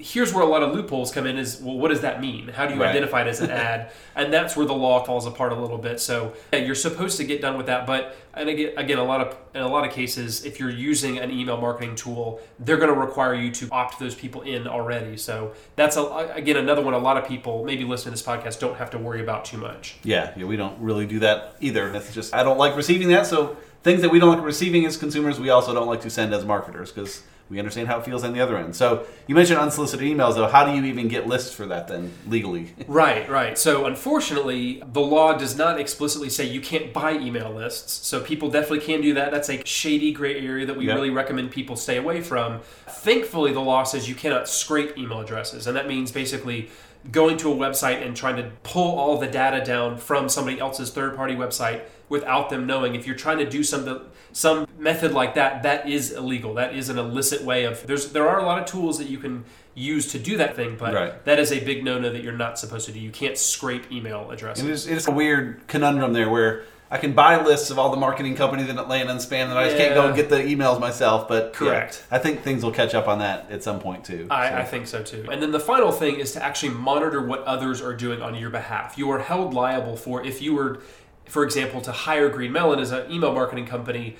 Here's 0.00 0.32
where 0.32 0.42
a 0.42 0.46
lot 0.46 0.62
of 0.62 0.74
loopholes 0.74 1.12
come 1.12 1.26
in 1.26 1.36
is 1.36 1.60
well, 1.60 1.76
what 1.78 1.88
does 1.88 2.00
that 2.00 2.20
mean? 2.20 2.48
How 2.48 2.66
do 2.66 2.74
you 2.74 2.80
Right. 2.80 2.88
identify 2.90 3.22
it 3.22 3.28
as 3.28 3.40
an 3.40 3.50
ad? 3.68 3.90
And 4.16 4.32
that's 4.32 4.56
where 4.56 4.66
the 4.66 4.74
law 4.74 5.04
falls 5.04 5.26
apart 5.26 5.52
a 5.52 5.54
little 5.54 5.78
bit. 5.78 6.00
So 6.00 6.32
yeah, 6.52 6.60
you're 6.60 6.74
supposed 6.74 7.16
to 7.18 7.24
get 7.24 7.40
done 7.40 7.56
with 7.56 7.66
that, 7.66 7.86
but 7.86 8.16
and 8.32 8.48
again, 8.48 8.72
again, 8.76 8.98
a 8.98 9.04
lot 9.04 9.20
of 9.20 9.36
in 9.54 9.62
a 9.62 9.68
lot 9.68 9.86
of 9.86 9.92
cases, 9.92 10.44
if 10.44 10.58
you're 10.60 10.70
using 10.70 11.18
an 11.18 11.30
email 11.30 11.56
marketing 11.56 11.96
tool, 11.96 12.40
they're 12.58 12.76
going 12.76 12.92
to 12.92 12.98
require 12.98 13.34
you 13.34 13.50
to 13.52 13.68
opt 13.72 13.98
those 13.98 14.14
people 14.14 14.42
in 14.42 14.66
already. 14.66 15.16
So 15.16 15.52
that's 15.76 15.96
a, 15.96 16.02
again 16.34 16.56
another 16.56 16.82
one. 16.82 16.94
A 16.94 16.98
lot 16.98 17.16
of 17.16 17.26
people 17.26 17.64
maybe 17.64 17.84
listening 17.84 18.14
to 18.14 18.22
this 18.22 18.26
podcast 18.26 18.60
don't 18.60 18.76
have 18.76 18.90
to 18.90 18.98
worry 18.98 19.20
about 19.20 19.44
too 19.44 19.58
much. 19.58 19.96
Yeah, 20.02 20.32
yeah, 20.36 20.44
we 20.44 20.56
don't 20.56 20.78
really 20.80 21.06
do 21.06 21.18
that 21.20 21.56
either. 21.60 21.92
It's 21.94 22.14
just 22.14 22.34
I 22.34 22.42
don't 22.42 22.58
like 22.58 22.76
receiving 22.76 23.08
that. 23.08 23.26
So 23.26 23.56
things 23.82 24.02
that 24.02 24.10
we 24.10 24.18
don't 24.18 24.36
like 24.36 24.44
receiving 24.44 24.86
as 24.86 24.96
consumers, 24.96 25.40
we 25.40 25.50
also 25.50 25.74
don't 25.74 25.86
like 25.88 26.02
to 26.02 26.10
send 26.10 26.32
as 26.34 26.44
marketers 26.44 26.92
because 26.92 27.22
we 27.50 27.58
understand 27.58 27.88
how 27.88 27.98
it 27.98 28.04
feels 28.04 28.22
on 28.22 28.32
the 28.32 28.40
other 28.40 28.56
end. 28.56 28.76
So 28.76 29.04
you 29.26 29.34
mentioned 29.34 29.58
unsolicited 29.58 30.06
emails, 30.06 30.36
though. 30.36 30.46
How 30.46 30.64
do 30.64 30.72
you 30.72 30.84
even 30.84 31.08
get 31.08 31.26
lists 31.26 31.52
for 31.52 31.66
that 31.66 31.88
then 31.88 32.12
legally? 32.26 32.68
Right, 32.86 33.28
right. 33.28 33.56
So 33.58 33.86
unfortunately, 33.86 34.82
the 34.92 35.00
law 35.00 35.36
does 35.36 35.56
not 35.56 35.78
explicitly 35.80 36.28
say 36.28 36.44
you 36.44 36.60
can't 36.60 36.92
buy 36.92 37.12
email 37.12 37.50
lists. 37.52 38.06
So 38.06 38.20
people 38.20 38.50
definitely 38.50 38.80
can 38.80 39.00
do 39.00 39.14
that. 39.14 39.30
That's 39.32 39.48
a 39.48 39.64
shady 39.64 40.12
gray 40.12 40.44
area 40.44 40.66
that 40.66 40.76
we 40.76 40.86
Yeah. 40.86 40.94
really 40.94 41.10
recommend 41.10 41.50
people 41.50 41.76
stay 41.76 41.96
away 41.96 42.20
from. 42.20 42.60
Thankfully, 42.88 43.52
the 43.52 43.60
law 43.60 43.82
says 43.84 44.08
you 44.08 44.14
cannot 44.14 44.48
scrape 44.48 44.96
email 44.98 45.20
addresses, 45.20 45.66
and 45.66 45.76
that 45.76 45.88
means 45.88 46.10
basically 46.12 46.68
going 47.10 47.36
to 47.38 47.50
a 47.52 47.54
website 47.56 48.04
and 48.04 48.16
trying 48.16 48.36
to 48.36 48.50
pull 48.62 48.98
all 48.98 49.18
the 49.18 49.26
data 49.26 49.64
down 49.64 49.96
from 49.96 50.28
somebody 50.28 50.60
else's 50.60 50.90
third-party 50.90 51.34
website 51.34 51.82
without 52.08 52.50
them 52.50 52.66
knowing. 52.66 52.94
If 52.94 53.06
you're 53.06 53.16
trying 53.16 53.38
to 53.38 53.48
do 53.48 53.62
some 53.62 54.06
some 54.32 54.66
method 54.78 55.12
like 55.12 55.34
that, 55.34 55.62
that 55.62 55.88
is 55.88 56.12
illegal. 56.12 56.54
That 56.54 56.74
is 56.74 56.88
an 56.88 56.98
illicit 56.98 57.42
way 57.42 57.64
of. 57.64 57.86
There's 57.86 58.12
there 58.12 58.28
are 58.28 58.38
a 58.38 58.44
lot 58.44 58.58
of 58.60 58.66
tools 58.66 58.98
that 58.98 59.08
you 59.08 59.18
can 59.18 59.44
use 59.74 60.12
to 60.12 60.18
do 60.18 60.36
that 60.36 60.56
thing, 60.56 60.76
but 60.78 60.92
Right. 60.92 61.24
that 61.24 61.38
is 61.38 61.52
a 61.52 61.60
big 61.60 61.84
no-no 61.84 62.10
that 62.10 62.22
you're 62.22 62.32
not 62.32 62.58
supposed 62.58 62.86
to 62.86 62.92
do. 62.92 63.00
You 63.00 63.10
can't 63.10 63.38
scrape 63.38 63.90
email 63.90 64.30
addresses. 64.30 64.64
It's, 64.64 64.86
it's 64.86 65.08
a 65.08 65.12
weird 65.12 65.66
conundrum 65.68 66.12
there 66.12 66.28
where 66.28 66.64
I 66.92 66.98
can 66.98 67.12
buy 67.12 67.40
lists 67.44 67.70
of 67.70 67.78
all 67.78 67.90
the 67.90 67.96
marketing 67.96 68.34
companies 68.34 68.66
that 68.66 68.88
land 68.88 69.08
on 69.08 69.18
spam, 69.18 69.44
and 69.44 69.52
I 69.52 69.66
just 69.66 69.76
can't 69.76 69.94
go 69.94 70.06
and 70.06 70.16
get 70.16 70.28
the 70.28 70.38
emails 70.38 70.80
myself. 70.80 71.28
But 71.28 71.44
yeah, 71.44 71.50
Correct. 71.52 72.04
I 72.10 72.18
think 72.18 72.42
things 72.42 72.64
will 72.64 72.72
catch 72.72 72.94
up 72.94 73.06
on 73.06 73.20
that 73.20 73.48
at 73.50 73.62
some 73.62 73.78
point 73.78 74.04
too. 74.04 74.26
I, 74.28 74.48
So- 74.50 74.56
I 74.56 74.64
think 74.64 74.86
so 74.88 75.02
too. 75.02 75.24
And 75.30 75.40
then 75.40 75.52
the 75.52 75.60
final 75.60 75.92
thing 75.92 76.16
is 76.16 76.32
to 76.32 76.42
actually 76.42 76.70
monitor 76.70 77.24
what 77.24 77.44
others 77.44 77.80
are 77.80 77.94
doing 77.94 78.20
on 78.20 78.34
your 78.34 78.50
behalf. 78.50 78.98
You 78.98 79.08
are 79.10 79.20
held 79.20 79.54
liable 79.54 79.96
for 79.96 80.24
if 80.24 80.42
you 80.42 80.54
were, 80.54 80.80
for 81.26 81.44
example, 81.44 81.80
to 81.82 81.92
hire 81.92 82.28
GreenMellen 82.28 82.80
as 82.80 82.90
an 82.90 83.10
email 83.10 83.32
marketing 83.32 83.66
company, 83.66 84.16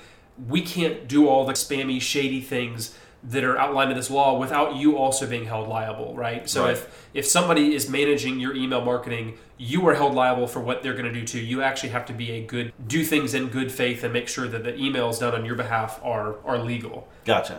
we 0.47 0.61
can't 0.61 1.09
do 1.09 1.27
all 1.27 1.45
the 1.45 1.53
spammy, 1.53 2.01
shady 2.01 2.39
things 2.39 2.97
that 3.23 3.43
are 3.43 3.57
outlined 3.57 3.91
in 3.91 3.97
this 3.97 4.09
law 4.09 4.37
without 4.39 4.75
you 4.75 4.97
also 4.97 5.27
being 5.27 5.45
held 5.45 5.67
liable, 5.67 6.15
right? 6.15 6.49
So 6.49 6.63
Right. 6.63 6.71
if 6.71 7.07
if 7.13 7.25
somebody 7.25 7.75
is 7.75 7.89
managing 7.89 8.39
your 8.39 8.55
email 8.55 8.81
marketing, 8.81 9.37
you 9.57 9.87
are 9.87 9.93
held 9.93 10.15
liable 10.15 10.47
for 10.47 10.59
what 10.59 10.81
they're 10.81 10.93
going 10.93 11.05
to 11.05 11.13
do 11.13 11.25
too. 11.25 11.39
You 11.39 11.61
actually 11.61 11.89
have 11.89 12.05
to 12.07 12.13
be 12.13 12.31
a 12.31 12.41
good 12.41 12.73
do 12.87 13.03
things 13.03 13.33
in 13.33 13.49
good 13.49 13.71
faith 13.71 14.03
and 14.03 14.11
make 14.11 14.27
sure 14.27 14.47
that 14.47 14.63
the 14.63 14.71
emails 14.73 15.19
done 15.19 15.35
on 15.35 15.45
your 15.45 15.55
behalf 15.55 15.99
are 16.03 16.37
are 16.45 16.57
legal. 16.57 17.07
Gotcha. 17.25 17.55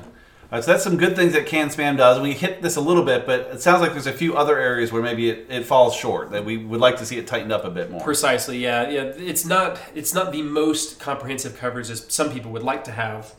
All 0.50 0.59
right, 0.59 0.64
so 0.64 0.73
that's 0.73 0.85
some 0.85 0.99
good 0.99 1.17
things 1.17 1.32
that 1.32 1.47
Can 1.47 1.69
Spam 1.70 1.97
does. 1.97 2.20
We 2.20 2.32
hit 2.35 2.61
this 2.61 2.76
a 2.76 2.81
little 2.82 3.05
bit, 3.05 3.25
but 3.25 3.41
it 3.53 3.62
sounds 3.62 3.81
like 3.81 3.93
there's 3.93 4.06
a 4.06 4.12
few 4.12 4.37
other 4.37 4.59
areas 4.59 4.93
where 4.93 5.00
maybe 5.00 5.31
it, 5.31 5.47
it 5.49 5.64
falls 5.64 5.94
short 5.97 6.31
that 6.32 6.44
we 6.44 6.59
would 6.59 6.79
like 6.81 6.99
to 6.99 7.07
see 7.07 7.16
it 7.16 7.26
tightened 7.26 7.52
up 7.52 7.64
a 7.64 7.71
bit 7.71 7.90
more. 7.90 8.02
Precisely, 8.02 8.59
yeah, 8.59 8.87
yeah. 8.90 9.02
It's 9.16 9.47
not 9.47 9.78
it's 9.95 10.12
not 10.12 10.31
the 10.33 10.42
most 10.42 10.99
comprehensive 11.00 11.57
coverage 11.57 11.88
as 11.88 12.04
some 12.12 12.31
people 12.31 12.50
would 12.50 12.64
like 12.64 12.85
to 12.85 12.90
have, 12.92 13.35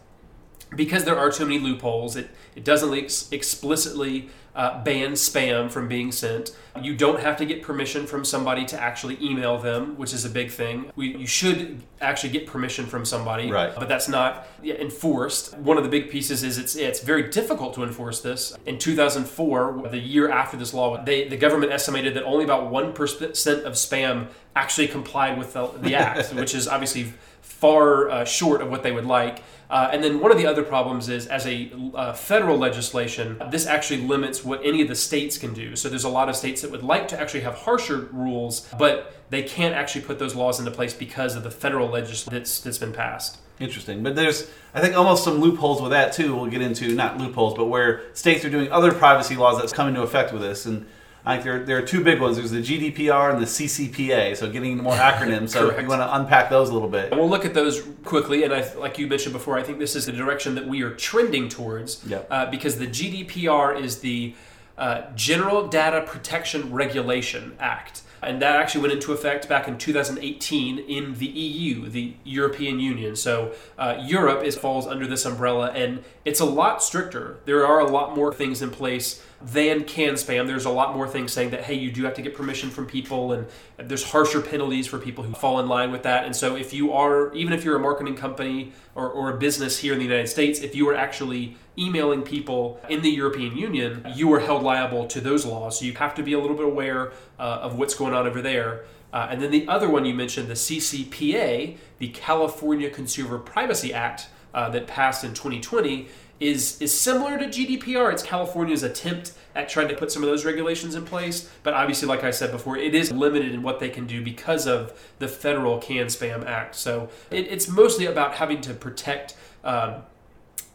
because 0.75 1.05
there 1.05 1.17
are 1.17 1.31
too 1.31 1.45
many 1.45 1.59
loopholes. 1.59 2.15
It 2.15 2.29
it 2.55 2.63
doesn't 2.63 2.93
ex- 2.93 3.31
explicitly 3.31 4.29
uh, 4.55 4.83
ban 4.83 5.13
spam 5.13 5.71
from 5.71 5.87
being 5.87 6.11
sent. 6.11 6.55
You 6.79 6.95
don't 6.95 7.19
have 7.19 7.37
to 7.37 7.45
get 7.45 7.63
permission 7.63 8.05
from 8.05 8.23
somebody 8.23 8.65
to 8.65 8.79
actually 8.79 9.17
email 9.21 9.57
them, 9.57 9.97
which 9.97 10.13
is 10.13 10.25
a 10.25 10.29
big 10.29 10.51
thing. 10.51 10.91
We, 10.95 11.15
you 11.15 11.25
should 11.27 11.81
actually 12.01 12.29
get 12.31 12.47
permission 12.47 12.85
from 12.85 13.05
somebody, 13.05 13.51
Right. 13.51 13.73
But 13.75 13.87
that's 13.87 14.07
not 14.07 14.47
enforced. 14.63 15.57
One 15.57 15.77
of 15.77 15.83
the 15.83 15.89
big 15.89 16.09
pieces 16.09 16.43
is 16.43 16.57
it's 16.57 16.75
it's 16.75 16.99
very 16.99 17.29
difficult 17.29 17.73
to 17.75 17.83
enforce 17.83 18.21
this. 18.21 18.55
In 18.65 18.77
2004, 18.77 19.89
the 19.89 19.97
year 19.97 20.29
after 20.29 20.57
this 20.57 20.73
law, 20.73 21.03
they 21.03 21.27
the 21.27 21.37
government 21.37 21.71
estimated 21.71 22.13
that 22.15 22.23
only 22.23 22.43
about 22.43 22.69
one 22.69 22.93
percent 22.93 23.63
of 23.63 23.73
spam 23.73 24.27
actually 24.55 24.87
complied 24.87 25.37
with 25.37 25.53
the, 25.53 25.67
the 25.81 25.95
act, 25.95 26.29
which 26.33 26.53
is 26.53 26.67
obviously 26.67 27.13
far 27.41 28.09
uh, 28.09 28.25
short 28.25 28.61
of 28.61 28.69
what 28.69 28.83
they 28.83 28.91
would 28.91 29.05
like. 29.05 29.41
Uh, 29.73 29.89
and 29.91 30.03
then 30.03 30.19
one 30.19 30.31
of 30.31 30.37
the 30.37 30.45
other 30.45 30.61
problems 30.61 31.09
is, 31.09 31.25
as 31.25 31.47
a 31.47 31.71
uh, 31.95 32.13
federal 32.13 32.55
legislation, 32.59 33.41
this 33.49 33.65
actually 33.65 34.01
limits 34.01 34.45
what 34.45 34.61
any 34.63 34.83
of 34.83 34.87
the 34.87 34.93
states 34.93 35.35
can 35.35 35.51
do. 35.51 35.75
So 35.75 35.89
there's 35.89 36.03
a 36.03 36.09
lot 36.09 36.29
of 36.29 36.35
states 36.35 36.61
that 36.61 36.69
would 36.69 36.83
like 36.83 37.07
to 37.07 37.19
actually 37.19 37.39
have 37.39 37.55
harsher 37.55 38.07
rules, 38.11 38.67
but 38.77 39.15
they 39.31 39.41
can't 39.41 39.73
actually 39.73 40.01
put 40.01 40.19
those 40.19 40.35
laws 40.35 40.59
into 40.59 40.69
place 40.69 40.93
because 40.93 41.35
of 41.35 41.43
the 41.43 41.49
federal 41.49 41.89
legislation 41.89 42.31
that's, 42.31 42.59
that's 42.59 42.77
been 42.77 42.93
passed. 42.93 43.39
Interesting. 43.59 44.03
But 44.03 44.15
there's, 44.15 44.47
I 44.75 44.79
think, 44.79 44.95
almost 44.95 45.23
some 45.23 45.39
loopholes 45.39 45.81
with 45.81 45.89
that 45.89 46.13
too. 46.13 46.35
We'll 46.35 46.51
get 46.51 46.61
into 46.61 46.93
not 46.93 47.17
loopholes, 47.17 47.55
but 47.55 47.65
where 47.65 48.03
states 48.13 48.45
are 48.45 48.51
doing 48.51 48.71
other 48.71 48.91
privacy 48.91 49.35
laws 49.35 49.57
that's 49.57 49.73
come 49.73 49.87
into 49.87 50.03
effect 50.03 50.31
with 50.31 50.43
this. 50.43 50.67
And 50.67 50.85
Think 51.25 51.43
there, 51.43 51.63
there 51.63 51.77
are 51.77 51.81
two 51.81 52.03
big 52.03 52.19
ones. 52.19 52.35
There's 52.37 52.51
the 52.51 52.61
GDPR 52.61 53.33
and 53.33 53.41
the 53.41 53.45
CCPA. 53.45 54.35
So 54.35 54.49
getting 54.49 54.73
into 54.73 54.83
more 54.83 54.93
acronyms. 55.09 55.49
so 55.49 55.77
you 55.79 55.87
want 55.87 56.01
to 56.01 56.15
unpack 56.15 56.49
those 56.49 56.69
a 56.69 56.73
little 56.73 56.89
bit. 56.89 57.11
We'll 57.11 57.29
look 57.29 57.45
at 57.45 57.53
those 57.53 57.81
quickly. 58.03 58.43
And 58.43 58.53
I, 58.53 58.71
like 58.75 58.97
you 58.99 59.07
mentioned 59.07 59.33
before, 59.33 59.57
I 59.57 59.63
think 59.63 59.79
this 59.79 59.95
is 59.95 60.05
the 60.05 60.11
direction 60.11 60.55
that 60.55 60.67
we 60.67 60.81
are 60.81 60.93
trending 60.93 61.47
towards 61.49 62.03
Yep. 62.05 62.27
uh, 62.29 62.51
because 62.51 62.77
the 62.77 62.87
GDPR 62.87 63.79
is 63.81 63.99
the 63.99 64.33
uh, 64.77 65.03
General 65.15 65.67
Data 65.67 66.01
Protection 66.01 66.73
Regulation 66.73 67.55
Act. 67.59 68.01
and 68.23 68.41
that 68.41 68.55
actually 68.55 68.81
went 68.81 68.93
into 68.93 69.11
effect 69.13 69.47
back 69.47 69.67
in 69.67 69.77
2018 69.77 70.79
in 70.79 71.13
the 71.15 71.25
EU, 71.25 71.89
the 71.89 72.13
European 72.23 72.79
Union. 72.79 73.15
So 73.15 73.51
uh, 73.77 73.97
Europe 74.01 74.43
is 74.43 74.55
falls 74.57 74.87
under 74.87 75.05
this 75.05 75.25
umbrella, 75.25 75.71
and 75.71 76.03
it's 76.25 76.39
a 76.39 76.45
lot 76.45 76.81
stricter. 76.81 77.37
There 77.45 77.65
are 77.67 77.79
a 77.79 77.85
lot 77.89 78.15
more 78.15 78.33
things 78.33 78.61
in 78.61 78.71
place 78.71 79.21
than 79.43 79.83
can 79.83 80.13
spam. 80.13 80.47
There's 80.47 80.65
a 80.65 80.69
lot 80.69 80.95
more 80.95 81.07
things 81.07 81.33
saying 81.33 81.49
that 81.51 81.63
hey, 81.63 81.73
you 81.73 81.91
do 81.91 82.03
have 82.03 82.13
to 82.15 82.21
get 82.21 82.33
permission 82.33 82.69
from 82.69 82.85
people, 82.85 83.33
and 83.33 83.47
there's 83.77 84.03
harsher 84.03 84.41
penalties 84.41 84.87
for 84.87 84.97
people 84.97 85.23
who 85.23 85.33
fall 85.33 85.59
in 85.59 85.67
line 85.67 85.91
with 85.91 86.03
that. 86.03 86.25
And 86.25 86.35
so 86.35 86.55
if 86.55 86.73
you 86.73 86.93
are, 86.93 87.33
even 87.33 87.53
if 87.53 87.63
you're 87.63 87.75
a 87.75 87.79
marketing 87.79 88.15
company 88.15 88.71
or, 88.95 89.09
or 89.09 89.31
a 89.31 89.37
business 89.37 89.79
here 89.79 89.93
in 89.93 89.99
the 89.99 90.05
United 90.05 90.27
States, 90.27 90.59
if 90.59 90.75
you 90.75 90.87
are 90.89 90.95
actually 90.95 91.57
emailing 91.77 92.21
people 92.21 92.79
in 92.89 93.01
the 93.01 93.09
European 93.09 93.57
Union, 93.57 94.05
you 94.15 94.31
are 94.33 94.39
held 94.39 94.63
liable 94.63 95.07
to 95.07 95.19
those 95.19 95.45
laws. 95.45 95.79
So 95.79 95.85
you 95.85 95.93
have 95.93 96.15
to 96.15 96.23
be 96.23 96.33
a 96.33 96.39
little 96.39 96.55
bit 96.55 96.65
aware 96.65 97.11
uh, 97.39 97.59
of 97.61 97.77
what's 97.77 97.95
going 97.95 98.13
on 98.13 98.27
over 98.27 98.41
there. 98.41 98.85
Uh, 99.11 99.27
and 99.29 99.41
then 99.41 99.51
the 99.51 99.67
other 99.67 99.89
one 99.89 100.05
you 100.05 100.13
mentioned, 100.13 100.47
the 100.47 100.55
CCPA, 100.55 101.77
the 101.99 102.07
California 102.09 102.89
Consumer 102.89 103.37
Privacy 103.37 103.93
Act, 103.93 104.27
uh, 104.53 104.69
that 104.69 104.87
passed 104.87 105.23
in 105.23 105.33
2020, 105.33 106.07
is 106.39 106.81
is 106.81 106.99
similar 106.99 107.37
to 107.37 107.45
GDPR. 107.45 108.11
It's 108.11 108.23
California's 108.23 108.83
attempt 108.83 109.33
at 109.55 109.69
trying 109.69 109.87
to 109.87 109.95
put 109.95 110.11
some 110.11 110.23
of 110.23 110.29
those 110.29 110.45
regulations 110.45 110.95
in 110.95 111.05
place, 111.05 111.49
but 111.61 111.73
obviously, 111.73 112.07
like 112.07 112.23
I 112.23 112.31
said 112.31 112.51
before, 112.51 112.75
it 112.75 112.95
is 112.95 113.11
limited 113.11 113.53
in 113.53 113.61
what 113.61 113.79
they 113.79 113.89
can 113.89 114.07
do 114.07 114.23
because 114.23 114.67
of 114.67 114.99
the 115.19 115.27
federal 115.27 115.77
Can 115.77 116.07
Spam 116.07 116.45
Act. 116.45 116.75
So 116.75 117.09
it, 117.29 117.47
it's 117.49 117.67
mostly 117.67 118.05
about 118.05 118.35
having 118.35 118.61
to 118.61 118.73
protect. 118.73 119.35
Um, 119.63 120.03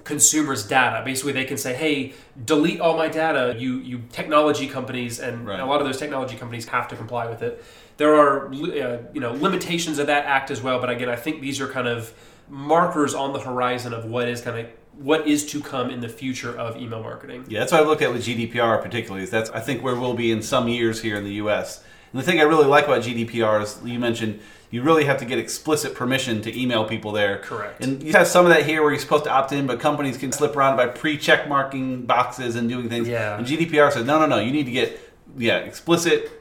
consumers 0.05 0.67
data 0.67 1.05
basically 1.05 1.33
they 1.33 1.45
can 1.45 1.59
say 1.59 1.75
hey 1.75 2.15
delete 2.47 2.81
all 2.81 2.97
my 2.97 3.09
data 3.09 3.55
you 3.59 3.77
you 3.81 4.03
technology 4.11 4.67
companies 4.67 5.21
and 5.21 5.47
Right. 5.47 5.61
a 5.61 5.67
lot 5.67 5.83
of 5.83 5.87
those 5.87 5.99
technology 5.99 6.35
companies 6.35 6.67
have 6.69 6.89
to 6.89 6.97
comply 6.97 7.29
with 7.29 7.43
it 7.43 7.63
there 7.99 8.15
are 8.15 8.47
uh, 8.47 9.03
you 9.13 9.21
know 9.21 9.33
limitations 9.33 9.99
of 9.99 10.07
that 10.07 10.25
act 10.25 10.51
as 10.51 10.63
well 10.63 10.81
but 10.81 10.89
again 10.89 11.11
i 11.11 11.17
think 11.17 11.43
these 11.43 11.61
are 11.61 11.69
kind 11.69 11.87
of 11.87 12.15
markers 12.49 13.15
on 13.15 13.33
the 13.33 13.41
horizon 13.41 13.93
of 13.93 14.05
what 14.05 14.29
is 14.29 14.41
kind 14.41 14.59
of 14.59 14.67
what 14.95 15.27
is 15.29 15.47
to 15.47 15.61
come 15.61 15.91
in 15.91 16.01
the 16.01 16.09
future 16.09 16.59
of 16.59 16.77
email 16.77 17.01
marketing 17.01 17.45
Yeah, 17.47 17.61
that's 17.61 17.71
what 17.71 17.83
I 17.83 17.85
look 17.85 18.03
at 18.03 18.13
with 18.13 18.25
GDPR 18.25 18.83
particularly. 18.83 19.23
Is 19.23 19.31
that's 19.31 19.51
I 19.51 19.61
think 19.61 19.83
where 19.83 19.95
we'll 19.95 20.15
be 20.15 20.31
in 20.31 20.43
some 20.43 20.69
years 20.69 21.03
here 21.03 21.17
in 21.17 21.25
the 21.25 21.35
U.S. 21.35 21.85
And 22.13 22.21
the 22.21 22.25
thing 22.25 22.41
I 22.41 22.45
really 22.45 22.67
like 22.67 22.85
about 22.85 23.03
GDPR 23.03 23.63
is 23.63 23.79
you 23.85 23.99
mentioned 23.99 24.41
you 24.71 24.83
really 24.83 25.05
have 25.05 25.19
to 25.19 25.25
get 25.25 25.39
explicit 25.39 25.95
permission 25.95 26.43
to 26.43 26.61
email 26.61 26.85
people 26.85 27.13
there. 27.13 27.39
Correct. 27.39 27.83
And 27.83 28.03
you 28.03 28.13
have 28.13 28.27
some 28.27 28.45
of 28.45 28.51
that 28.53 28.67
here 28.67 28.83
where 28.83 28.91
you're 28.91 29.01
supposed 29.01 29.25
to 29.25 29.31
opt 29.31 29.53
in, 29.53 29.67
but 29.67 29.81
companies 29.81 30.19
can 30.19 30.31
slip 30.31 30.55
around 30.57 30.77
by 30.77 30.87
pre-check 30.87 31.49
marking 31.49 32.05
boxes 32.05 32.55
and 32.55 32.69
doing 32.69 32.89
things. 32.89 33.09
Yeah. 33.09 33.39
And 33.39 33.47
GDPR 33.47 33.93
says 33.93 34.05
no, 34.05 34.19
no, 34.19 34.27
no. 34.27 34.39
You 34.39 34.53
need 34.53 34.65
to 34.65 34.73
get 34.73 35.01
yeah 35.37 35.59
explicit, 35.59 36.38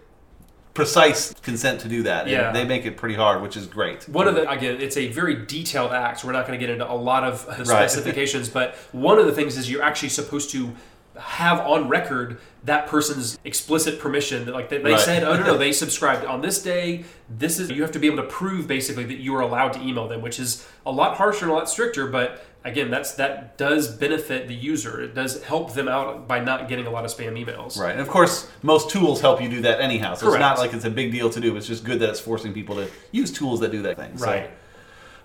precise 0.77 1.34
consent 1.41 1.81
to 1.81 1.88
do 1.89 2.03
that. 2.03 2.22
And 2.24 2.31
Yeah. 2.31 2.51
they 2.51 2.63
make 2.63 2.86
it 2.86 2.96
pretty 2.98 3.15
hard, 3.15 3.41
which 3.41 3.57
is 3.57 3.65
great. 3.65 4.07
one 4.07 4.27
of 4.27 4.36
the 4.36 4.43
again 4.50 4.79
it's 4.79 4.96
a 4.96 5.07
very 5.19 5.36
detailed 5.55 5.91
act 5.91 6.19
so 6.19 6.27
we're 6.27 6.34
not 6.39 6.46
going 6.48 6.57
to 6.60 6.63
get 6.65 6.72
into 6.72 6.89
a 6.89 7.00
lot 7.12 7.24
of 7.24 7.36
uh, 7.50 7.63
Right. 7.63 7.67
specifications 7.89 8.48
but 8.50 8.75
one 8.91 9.17
of 9.22 9.25
the 9.25 9.31
things 9.39 9.57
is 9.57 9.63
you're 9.72 9.84
actually 9.89 10.10
supposed 10.10 10.51
to 10.51 10.72
have 11.20 11.60
on 11.62 11.88
record 11.88 12.40
that 12.64 12.88
person's 12.88 13.38
explicit 13.44 14.00
permission 14.00 14.46
that 14.46 14.54
like 14.54 14.70
they, 14.70 14.78
they 14.80 14.92
Right. 14.92 15.00
said 15.00 15.24
oh 15.24 15.38
no 15.38 15.46
no 15.46 15.58
they 15.66 15.72
subscribed 15.72 16.26
on 16.26 16.42
this 16.42 16.62
day 16.62 17.06
this 17.30 17.60
is 17.60 17.70
you 17.70 17.82
have 17.82 17.92
to 17.92 18.00
be 18.00 18.08
able 18.08 18.18
to 18.18 18.24
prove 18.30 18.68
basically 18.68 19.06
that 19.06 19.18
you 19.18 19.36
are 19.36 19.42
allowed 19.42 19.74
to 19.74 19.82
email 19.82 20.08
them 20.08 20.22
which 20.22 20.40
is 20.40 20.68
a 20.86 20.92
lot 20.92 21.18
harsher 21.18 21.46
and 21.46 21.52
a 21.52 21.56
lot 21.56 21.70
stricter 21.70 22.08
but 22.08 22.44
again 22.66 22.90
that's 22.92 23.14
that 23.14 23.58
does 23.58 23.88
benefit 23.96 24.48
the 24.48 24.54
user 24.56 25.02
it 25.02 25.16
does 25.16 25.42
help 25.44 25.74
them 25.74 25.88
out 25.88 26.28
by 26.28 26.40
not 26.40 26.68
getting 26.68 26.86
a 26.88 26.90
lot 26.90 27.06
of 27.06 27.12
spam 27.16 27.34
emails 27.42 27.78
Right, 27.80 27.92
and 27.92 28.02
of 28.02 28.08
course, 28.10 28.50
most 28.64 28.90
tools 28.90 29.22
help 29.22 29.42
you 29.42 29.48
do 29.50 29.62
that 29.62 29.80
anyhow. 29.80 30.16
So 30.16 30.26
Correct. 30.28 30.36
it's 30.36 30.42
not 30.42 30.58
like 30.60 30.74
it's 30.74 30.86
a 30.86 30.90
big 30.90 31.12
deal 31.12 31.30
to 31.30 31.40
do. 31.40 31.56
It's 31.56 31.68
just 31.68 31.84
good 31.84 32.00
that 32.00 32.10
it's 32.10 32.20
forcing 32.20 32.54
people 32.54 32.76
to 32.76 32.90
use 33.12 33.32
tools 33.32 33.60
that 33.62 33.72
do 33.72 33.82
that 33.84 33.98
thing. 33.98 34.18
So- 34.18 34.26
right 34.26 34.50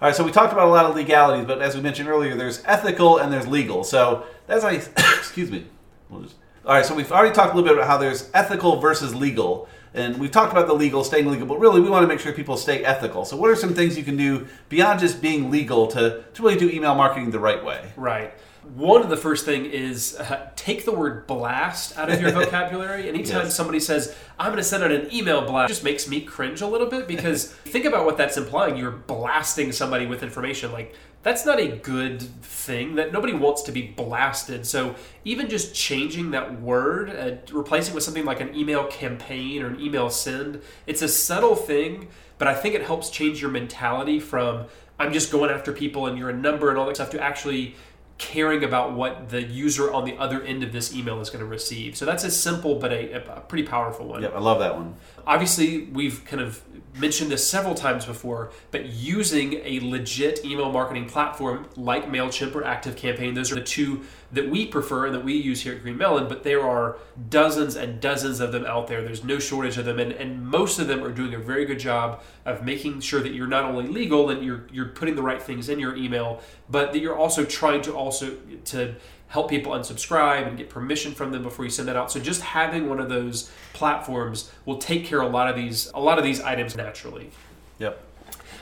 All 0.00 0.08
right, 0.08 0.14
so 0.14 0.22
we 0.24 0.32
talked 0.32 0.52
about 0.52 0.66
a 0.68 0.70
lot 0.70 0.84
of 0.86 0.94
legalities, 0.96 1.46
but 1.46 1.62
as 1.62 1.74
we 1.74 1.80
mentioned 1.80 2.08
earlier, 2.08 2.34
there's 2.36 2.62
ethical 2.66 3.18
and 3.18 3.32
there's 3.32 3.46
legal. 3.46 3.84
So 3.84 4.24
that's 4.46 4.64
like, 4.64 4.86
excuse 5.18 5.50
me. 5.50 5.66
We'll 6.12 6.22
just- 6.22 6.36
all 6.64 6.74
right, 6.74 6.84
so 6.84 6.94
we've 6.94 7.10
already 7.10 7.34
talked 7.34 7.54
a 7.54 7.56
little 7.56 7.68
bit 7.68 7.76
about 7.76 7.88
how 7.88 7.96
there's 7.96 8.30
ethical 8.34 8.76
versus 8.76 9.14
legal, 9.14 9.68
and 9.94 10.18
we've 10.18 10.30
talked 10.30 10.52
about 10.52 10.66
the 10.68 10.74
legal, 10.74 11.02
staying 11.02 11.28
legal, 11.28 11.46
but 11.46 11.58
really 11.58 11.80
we 11.80 11.90
want 11.90 12.02
to 12.04 12.06
make 12.06 12.20
sure 12.20 12.32
people 12.32 12.56
stay 12.56 12.84
ethical. 12.84 13.24
So 13.24 13.36
what 13.36 13.50
are 13.50 13.56
some 13.56 13.74
things 13.74 13.96
you 13.98 14.04
can 14.04 14.16
do 14.16 14.46
beyond 14.68 15.00
just 15.00 15.20
being 15.20 15.50
legal 15.50 15.86
to, 15.88 16.22
to 16.34 16.42
really 16.42 16.56
do 16.56 16.70
email 16.70 16.94
marketing 16.94 17.30
the 17.30 17.40
right 17.40 17.64
way? 17.64 17.92
Right. 17.96 18.32
One 18.62 19.02
of 19.02 19.10
the 19.10 19.16
first 19.16 19.44
thing 19.44 19.66
is 19.66 20.16
uh, 20.16 20.50
take 20.56 20.84
the 20.84 20.92
word 20.92 21.26
blast 21.26 21.98
out 21.98 22.10
of 22.10 22.20
your 22.20 22.30
vocabulary. 22.44 23.08
Anytime 23.08 23.44
Yes. 23.44 23.56
somebody 23.56 23.80
says, 23.80 24.14
I'm 24.38 24.46
going 24.46 24.58
to 24.58 24.62
send 24.64 24.84
out 24.84 24.92
an 24.92 25.12
email 25.12 25.42
blast, 25.44 25.70
it 25.70 25.74
just 25.74 25.84
makes 25.84 26.08
me 26.08 26.20
cringe 26.20 26.60
a 26.60 26.66
little 26.66 26.86
bit 26.86 27.08
because 27.08 27.46
think 27.64 27.84
about 27.84 28.04
what 28.06 28.16
that's 28.16 28.36
implying. 28.36 28.76
You're 28.76 28.92
blasting 28.92 29.72
somebody 29.72 30.06
with 30.06 30.22
information. 30.22 30.70
Like, 30.70 30.94
that's 31.24 31.44
not 31.46 31.60
a 31.60 31.68
good 31.68 32.22
thing 32.22 32.96
that 32.96 33.12
nobody 33.12 33.32
wants 33.32 33.62
to 33.62 33.72
be 33.72 33.82
blasted. 33.82 34.66
So 34.66 34.94
even 35.24 35.48
just 35.48 35.74
changing 35.74 36.30
that 36.32 36.60
word, 36.60 37.10
uh, 37.10 37.54
replacing 37.54 37.94
with 37.94 38.04
something 38.04 38.24
like 38.24 38.40
an 38.40 38.54
email 38.56 38.86
campaign 38.86 39.62
or 39.62 39.68
an 39.68 39.80
email 39.80 40.08
send, 40.10 40.60
it's 40.86 41.02
a 41.02 41.08
subtle 41.08 41.54
thing, 41.56 42.08
but 42.38 42.48
I 42.48 42.54
think 42.54 42.74
it 42.74 42.82
helps 42.82 43.08
change 43.10 43.40
your 43.40 43.50
mentality 43.50 44.18
from 44.20 44.66
I'm 44.98 45.12
just 45.12 45.32
going 45.32 45.50
after 45.50 45.72
people 45.72 46.06
and 46.06 46.16
you're 46.18 46.30
a 46.30 46.36
number 46.36 46.70
and 46.70 46.78
all 46.78 46.86
that 46.86 46.96
stuff 46.96 47.10
to 47.10 47.20
actually 47.20 47.74
caring 48.18 48.62
about 48.62 48.92
what 48.92 49.30
the 49.30 49.42
user 49.42 49.92
on 49.92 50.04
the 50.04 50.16
other 50.16 50.42
end 50.42 50.62
of 50.62 50.72
this 50.72 50.94
email 50.94 51.20
is 51.20 51.30
going 51.30 51.40
to 51.40 51.46
receive. 51.46 51.96
So 51.96 52.04
that's 52.04 52.24
a 52.24 52.30
simple 52.30 52.76
but 52.76 52.92
a, 52.92 53.36
a 53.36 53.40
pretty 53.40 53.64
powerful 53.64 54.06
one. 54.06 54.22
Yep, 54.22 54.34
I 54.34 54.38
love 54.40 54.58
that 54.60 54.76
one. 54.76 54.94
Obviously, 55.26 55.84
we've 55.84 56.24
kind 56.24 56.42
of 56.42 56.62
mentioned 56.98 57.30
this 57.30 57.46
several 57.48 57.74
times 57.74 58.04
before, 58.04 58.50
but 58.70 58.86
using 58.86 59.54
a 59.64 59.80
legit 59.80 60.44
email 60.44 60.70
marketing 60.70 61.08
platform 61.08 61.66
like 61.76 62.10
MailChimp 62.10 62.54
or 62.54 62.62
ActiveCampaign, 62.62 63.34
those 63.34 63.50
are 63.50 63.54
the 63.54 63.62
two 63.62 64.02
that 64.32 64.50
we 64.50 64.66
prefer 64.66 65.06
and 65.06 65.14
that 65.14 65.24
we 65.24 65.34
use 65.34 65.62
here 65.62 65.74
at 65.74 65.82
GreenMellen, 65.82 66.28
but 66.28 66.42
there 66.42 66.62
are 66.62 66.96
dozens 67.30 67.76
and 67.76 68.00
dozens 68.00 68.40
of 68.40 68.52
them 68.52 68.66
out 68.66 68.88
there. 68.88 69.02
There's 69.02 69.24
no 69.24 69.38
shortage 69.38 69.78
of 69.78 69.84
them, 69.84 69.98
and, 69.98 70.12
and 70.12 70.44
most 70.46 70.78
of 70.78 70.86
them 70.86 71.02
are 71.02 71.12
doing 71.12 71.34
a 71.34 71.38
very 71.38 71.64
good 71.64 71.78
job 71.78 72.22
of 72.44 72.64
making 72.64 73.00
sure 73.00 73.20
that 73.20 73.32
you're 73.32 73.46
not 73.46 73.64
only 73.64 73.86
legal 73.86 74.30
and 74.30 74.44
you're 74.44 74.66
you're 74.72 74.88
putting 74.88 75.14
the 75.14 75.22
right 75.22 75.42
things 75.42 75.68
in 75.68 75.78
your 75.78 75.96
email, 75.96 76.40
but 76.68 76.92
that 76.92 76.98
you're 76.98 77.16
also 77.16 77.44
trying 77.44 77.82
to 77.82 77.94
also 77.94 78.36
to 78.64 78.94
help 79.32 79.48
people 79.48 79.72
unsubscribe 79.72 80.46
and 80.46 80.58
get 80.58 80.68
permission 80.68 81.12
from 81.12 81.32
them 81.32 81.42
before 81.42 81.64
you 81.64 81.70
send 81.70 81.88
that 81.88 81.96
out. 81.96 82.12
So 82.12 82.20
just 82.20 82.42
having 82.42 82.86
one 82.90 83.00
of 83.00 83.08
those 83.08 83.50
platforms 83.72 84.52
will 84.66 84.76
take 84.76 85.06
care 85.06 85.22
of 85.22 85.28
a 85.28 85.32
lot 85.32 85.48
of 85.48 85.56
these 85.56 85.90
a 85.94 86.00
lot 86.00 86.18
of 86.18 86.24
these 86.24 86.40
items 86.42 86.76
naturally. 86.76 87.30
Yep. 87.78 87.98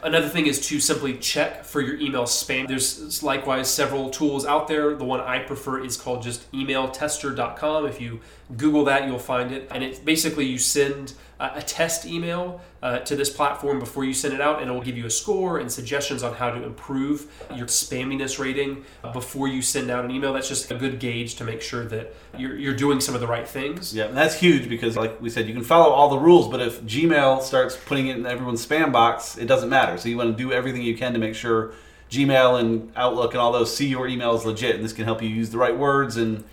Another 0.05 0.29
thing 0.29 0.47
is 0.47 0.65
to 0.69 0.79
simply 0.79 1.19
check 1.19 1.65
for 1.65 1.81
your 1.81 1.97
email 1.97 2.23
spam. 2.23 2.69
There's 2.69 3.21
likewise 3.21 3.69
several 3.69 4.11
tools 4.11 4.47
out 4.47 4.69
there. 4.69 4.95
The 4.95 5.05
one 5.05 5.21
I 5.21 5.41
prefer 5.41 5.85
is 5.85 5.97
called 5.97 6.23
just 6.23 6.51
emailtester.com. 6.53 7.87
If 7.87 8.01
you 8.01 8.21
Google 8.57 8.85
that, 8.85 9.07
you'll 9.07 9.19
find 9.19 9.53
it. 9.53 9.69
And 9.71 9.85
it's 9.85 9.99
basically 9.99 10.47
you 10.47 10.59
send 10.59 11.15
a 11.41 11.63
test 11.63 12.05
email 12.05 12.61
uh, 12.83 12.99
to 12.99 13.17
this 13.17 13.31
platform 13.31 13.79
before 13.79 14.05
you 14.05 14.13
send 14.13 14.35
it 14.35 14.43
out, 14.43 14.61
and 14.61 14.71
it 14.71 14.75
will 14.75 14.83
give 14.83 14.99
you 14.99 15.07
a 15.07 15.11
score 15.11 15.59
and 15.59 15.73
suggestions 15.73 16.23
on 16.23 16.35
how 16.35 16.51
to 16.51 16.63
improve 16.63 17.33
your 17.57 17.67
spaminess 17.67 18.39
rating 18.39 18.85
before 19.15 19.49
you 19.49 19.63
send 19.63 19.91
out 19.91 20.05
an 20.05 20.11
email. 20.11 20.35
That's 20.35 20.49
just 20.49 20.71
a 20.71 20.75
good 20.75 20.99
gauge 20.99 21.37
to 21.37 21.45
make 21.45 21.63
sure 21.63 21.87
that 21.87 22.15
you're, 22.37 22.57
you're 22.57 22.77
doing 22.77 23.01
some 23.01 23.15
of 23.15 23.23
the 23.23 23.27
right 23.27 23.49
things. 23.49 23.95
Yeah, 23.95 24.09
that's 24.09 24.39
huge 24.39 24.69
because, 24.69 24.99
like 24.99 25.19
we 25.23 25.31
said, 25.31 25.49
you 25.49 25.55
can 25.55 25.65
follow 25.65 25.91
all 25.91 26.11
the 26.11 26.19
rules, 26.19 26.47
but 26.49 26.61
if 26.61 26.83
Gmail 26.83 27.41
starts 27.41 27.75
putting 27.75 28.09
it 28.09 28.19
in 28.19 28.27
everyone's 28.27 28.67
spam 28.67 28.93
box, 28.93 29.39
it 29.39 29.47
doesn't 29.47 29.71
matter. 29.71 29.97
So 29.97 30.11
you 30.11 30.19
want 30.19 30.37
to 30.37 30.43
do 30.43 30.53
everything 30.53 30.83
you 30.83 30.97
can 30.97 31.15
to 31.15 31.19
make 31.19 31.35
sure 31.35 31.73
Gmail 32.11 32.61
and 32.61 32.93
Outlook 32.97 33.33
and 33.33 33.41
all 33.41 33.53
those 33.53 33.75
see 33.75 33.87
your 33.87 34.07
email 34.07 34.35
is 34.35 34.45
legit, 34.45 34.75
and 34.75 34.85
this 34.85 34.93
can 34.93 35.07
help 35.07 35.23
you 35.23 35.29
use 35.29 35.49
the 35.49 35.59
right 35.59 35.77
words 35.77 36.19
and 36.19 36.45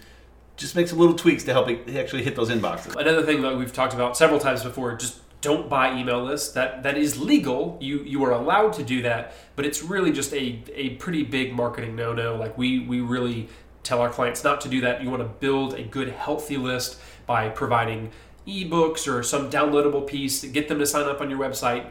just 0.58 0.76
make 0.76 0.88
some 0.88 0.98
little 0.98 1.16
tweaks 1.16 1.44
to 1.46 1.54
help 1.54 1.70
it 1.70 1.96
actually 1.96 2.24
hit 2.24 2.36
those 2.36 2.50
inboxes. 2.50 2.96
Another 2.96 3.24
thing 3.24 3.42
that 3.44 3.56
we've 3.56 3.72
talked 3.72 3.94
about 3.94 4.18
several 4.18 4.40
times 4.40 4.64
before, 4.64 4.96
just 4.96 5.22
don't 5.40 5.70
buy 5.70 5.98
email 5.98 6.24
lists. 6.24 6.52
That 6.54 6.84
that 6.84 6.98
is 6.98 7.20
legal. 7.20 7.78
You 7.80 8.00
you 8.00 8.24
are 8.26 8.32
allowed 8.32 8.74
to 8.74 8.84
do 8.84 9.04
that, 9.04 9.36
but 9.56 9.66
it's 9.66 9.84
really 9.84 10.12
just 10.12 10.34
a, 10.34 10.62
a 10.74 10.90
pretty 10.96 11.24
big 11.24 11.54
marketing 11.54 11.96
no 11.96 12.12
no. 12.12 12.36
Like 12.36 12.58
we 12.58 12.80
we 12.80 13.02
really 13.02 13.48
tell 13.84 14.02
our 14.02 14.10
clients 14.10 14.44
not 14.44 14.60
to 14.62 14.70
do 14.70 14.82
that. 14.82 15.02
You 15.02 15.10
want 15.10 15.22
to 15.22 15.30
build 15.30 15.76
a 15.76 15.84
good 15.84 16.10
healthy 16.10 16.58
list 16.58 17.00
by 17.26 17.50
providing 17.50 18.12
ebooks 18.48 19.12
or 19.12 19.22
some 19.24 19.50
downloadable 19.50 20.08
piece 20.08 20.42
to 20.42 20.48
get 20.48 20.68
them 20.68 20.80
to 20.80 20.86
sign 20.86 21.08
up 21.08 21.22
on 21.22 21.30
your 21.30 21.40
website. 21.40 21.86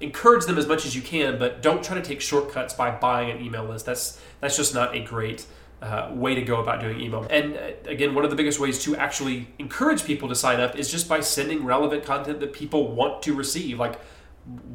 Encourage 0.00 0.44
them 0.44 0.58
as 0.58 0.66
much 0.66 0.84
as 0.86 0.94
you 0.94 1.02
can, 1.02 1.38
but 1.38 1.62
don't 1.62 1.82
try 1.82 1.96
to 1.96 2.02
take 2.02 2.20
shortcuts 2.20 2.74
by 2.74 2.90
buying 2.90 3.30
an 3.30 3.44
email 3.44 3.64
list. 3.64 3.84
That's 3.84 4.20
that's 4.40 4.56
just 4.56 4.74
not 4.74 4.94
a 4.94 5.00
great 5.00 5.46
uh, 5.82 6.10
way 6.12 6.34
to 6.34 6.42
go 6.42 6.60
about 6.60 6.80
doing 6.80 7.00
email. 7.00 7.26
And 7.28 7.56
uh, 7.56 7.70
again, 7.86 8.14
one 8.14 8.24
of 8.24 8.30
the 8.30 8.36
biggest 8.36 8.58
ways 8.58 8.82
to 8.84 8.96
actually 8.96 9.48
encourage 9.58 10.04
people 10.04 10.28
to 10.28 10.34
sign 10.34 10.60
up 10.60 10.76
is 10.76 10.90
just 10.90 11.08
by 11.08 11.20
sending 11.20 11.64
relevant 11.64 12.04
content 12.04 12.40
that 12.40 12.52
people 12.52 12.94
want 12.94 13.22
to 13.24 13.34
receive. 13.34 13.78
Like, 13.78 14.00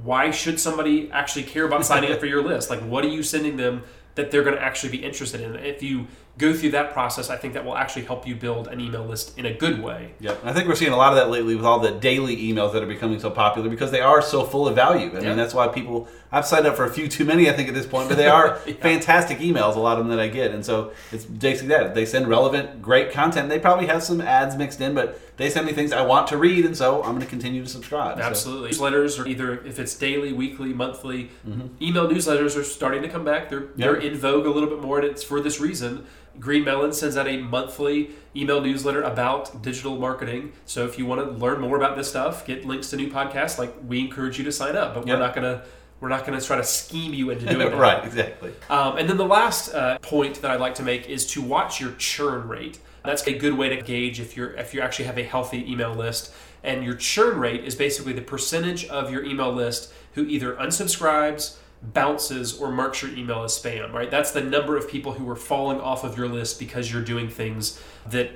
why 0.04 0.32
should 0.32 0.60
somebody 0.60 1.10
actually 1.12 1.44
care 1.44 1.66
about 1.66 1.86
signing 1.86 2.12
up 2.12 2.20
for 2.20 2.28
your 2.28 2.44
list? 2.48 2.70
Like, 2.70 2.82
what 2.82 3.04
are 3.04 3.10
you 3.10 3.24
sending 3.24 3.58
them 3.58 3.84
that 4.16 4.30
they're 4.30 4.44
going 4.44 4.56
to 4.56 4.62
actually 4.62 4.92
be 4.92 5.04
interested 5.04 5.42
in? 5.42 5.56
If 5.56 5.82
you 5.82 6.08
go 6.42 6.54
through 6.54 6.72
that 6.72 6.92
process. 6.92 7.30
I 7.30 7.38
think 7.38 7.54
that 7.54 7.64
will 7.64 7.78
actually 7.78 8.04
help 8.06 8.28
you 8.28 8.36
build 8.36 8.68
an 8.68 8.82
email 8.82 9.06
list 9.06 9.38
in 9.38 9.46
a 9.46 9.54
good 9.54 9.82
way. 9.82 10.12
Yep. 10.20 10.42
And 10.42 10.50
I 10.50 10.54
think 10.54 10.68
we're 10.68 10.76
seeing 10.76 10.92
a 10.92 10.98
lot 10.98 11.14
of 11.14 11.18
that 11.18 11.30
lately 11.30 11.56
with 11.56 11.64
all 11.64 11.80
the 11.80 11.92
daily 11.92 12.36
emails 12.36 12.74
that 12.74 12.82
are 12.84 12.88
becoming 12.88 13.20
so 13.20 13.30
popular 13.30 13.70
because 13.70 13.92
they 13.92 14.02
are 14.02 14.22
so 14.22 14.44
full 14.44 14.68
of 14.68 14.76
value. 14.76 15.12
I 15.16 15.20
Yeah. 15.22 15.28
mean, 15.30 15.38
that's 15.38 15.54
why 15.54 15.68
people, 15.68 16.08
I've 16.32 16.46
signed 16.48 16.66
up 16.66 16.76
for 16.76 16.86
a 16.86 16.90
few 16.90 17.08
too 17.08 17.24
many, 17.26 17.48
I 17.50 17.54
think, 17.54 17.70
at 17.70 17.76
this 17.76 17.86
point, 17.86 18.10
but 18.10 18.18
they 18.18 18.28
are 18.28 18.60
Yeah. 18.66 18.74
fantastic 18.82 19.38
emails, 19.40 19.76
a 19.76 19.80
lot 19.80 20.00
of 20.00 20.06
them 20.08 20.16
that 20.18 20.20
I 20.22 20.28
get. 20.28 20.52
And 20.52 20.66
so 20.66 20.92
it's 21.12 21.24
basically 21.26 21.70
that. 21.70 21.94
They 21.94 22.06
send 22.06 22.28
relevant, 22.28 22.82
great 22.82 23.12
content. 23.12 23.48
They 23.50 23.60
probably 23.60 23.86
have 23.86 24.02
some 24.04 24.20
ads 24.20 24.56
mixed 24.58 24.82
in, 24.82 24.96
but 24.96 25.20
they 25.38 25.50
send 25.50 25.66
me 25.68 25.74
things 25.74 25.92
I 25.92 26.02
want 26.06 26.28
to 26.28 26.38
read, 26.38 26.66
and 26.66 26.76
so 26.78 26.98
I'm 27.04 27.12
going 27.12 27.22
to 27.22 27.26
continue 27.28 27.64
to 27.64 27.70
subscribe. 27.70 28.18
So- 28.18 28.24
Absolutely. 28.24 28.70
Newsletters 28.72 29.24
are 29.24 29.28
either 29.28 29.64
if 29.66 29.80
it's 29.80 29.96
daily, 29.96 30.34
weekly, 30.34 30.74
monthly. 30.74 31.30
Mm-hmm. 31.48 31.84
Email 31.84 32.08
newsletters 32.08 32.56
are 32.60 32.64
starting 32.64 33.02
to 33.04 33.10
come 33.10 33.24
back. 33.26 33.50
They're 33.50 33.68
they're 33.76 33.96
in 33.96 34.18
vogue 34.18 34.46
a 34.46 34.50
little 34.50 34.70
bit 34.70 34.82
more, 34.82 34.98
and 35.00 35.08
it's 35.08 35.24
for 35.24 35.40
this 35.42 35.60
reason. 35.60 36.06
GreenMellen 36.40 36.94
sends 36.94 37.18
out 37.18 37.28
a 37.28 37.38
monthly 37.38 38.12
email 38.36 38.62
newsletter 38.62 39.02
about 39.02 39.62
digital 39.62 39.98
marketing. 39.98 40.54
So 40.66 40.86
if 40.86 40.98
you 40.98 41.06
want 41.06 41.22
to 41.22 41.32
learn 41.32 41.60
more 41.62 41.76
about 41.76 41.98
this 41.98 42.10
stuff, 42.10 42.46
get 42.46 42.66
links 42.66 42.90
to 42.92 42.96
new 42.96 43.10
podcasts. 43.10 43.58
Like 43.58 43.74
we 43.88 44.00
encourage 44.00 44.38
you 44.38 44.44
to 44.46 44.52
sign 44.52 44.76
up, 44.76 44.94
but 44.94 45.06
Yep. 45.08 45.16
we're 45.20 45.26
not 45.26 45.36
gonna 45.36 45.64
we're 46.00 46.10
not 46.10 46.26
gonna 46.26 46.42
try 46.42 46.58
to 46.58 46.64
scheme 46.64 47.14
you 47.14 47.30
into 47.30 47.46
doing 47.46 47.68
it. 47.74 47.76
right, 47.76 48.04
exactly. 48.06 48.52
Um, 48.70 48.98
and 48.98 49.08
then 49.10 49.18
the 49.18 49.26
last 49.26 49.74
uh, 49.74 50.00
point 50.00 50.42
that 50.42 50.50
I'd 50.52 50.60
like 50.60 50.76
to 50.76 50.84
make 50.84 51.08
is 51.10 51.26
to 51.28 51.42
watch 51.42 51.80
your 51.80 51.92
churn 51.94 52.48
rate. 52.48 52.80
That's 53.06 53.26
a 53.28 53.34
good 53.38 53.56
way 53.58 53.70
to 53.70 53.82
gauge 53.82 54.20
if 54.20 54.36
you're 54.38 54.52
if 54.54 54.74
you 54.74 54.82
actually 54.82 55.06
have 55.06 55.18
a 55.18 55.24
healthy 55.24 55.70
email 55.72 55.94
list. 55.94 56.32
And 56.64 56.84
your 56.84 56.94
churn 56.96 57.40
rate 57.40 57.64
is 57.66 57.74
basically 57.76 58.14
the 58.14 58.22
percentage 58.22 58.86
of 58.86 59.12
your 59.12 59.24
email 59.26 59.52
list 59.52 59.92
who 60.14 60.26
either 60.26 60.54
unsubscribes, 60.56 61.58
bounces, 61.82 62.60
or 62.60 62.72
marks 62.72 63.02
your 63.02 63.12
email 63.12 63.44
as 63.44 63.58
spam. 63.58 63.92
Right? 63.92 64.12
That's 64.12 64.32
the 64.32 64.42
number 64.42 64.78
of 64.78 64.90
people 64.90 65.14
who 65.14 65.30
are 65.30 65.36
falling 65.36 65.80
off 65.80 66.04
of 66.04 66.18
your 66.18 66.28
list 66.28 66.60
because 66.60 66.92
you're 66.92 67.04
doing 67.04 67.30
things 67.30 67.82
that 68.10 68.32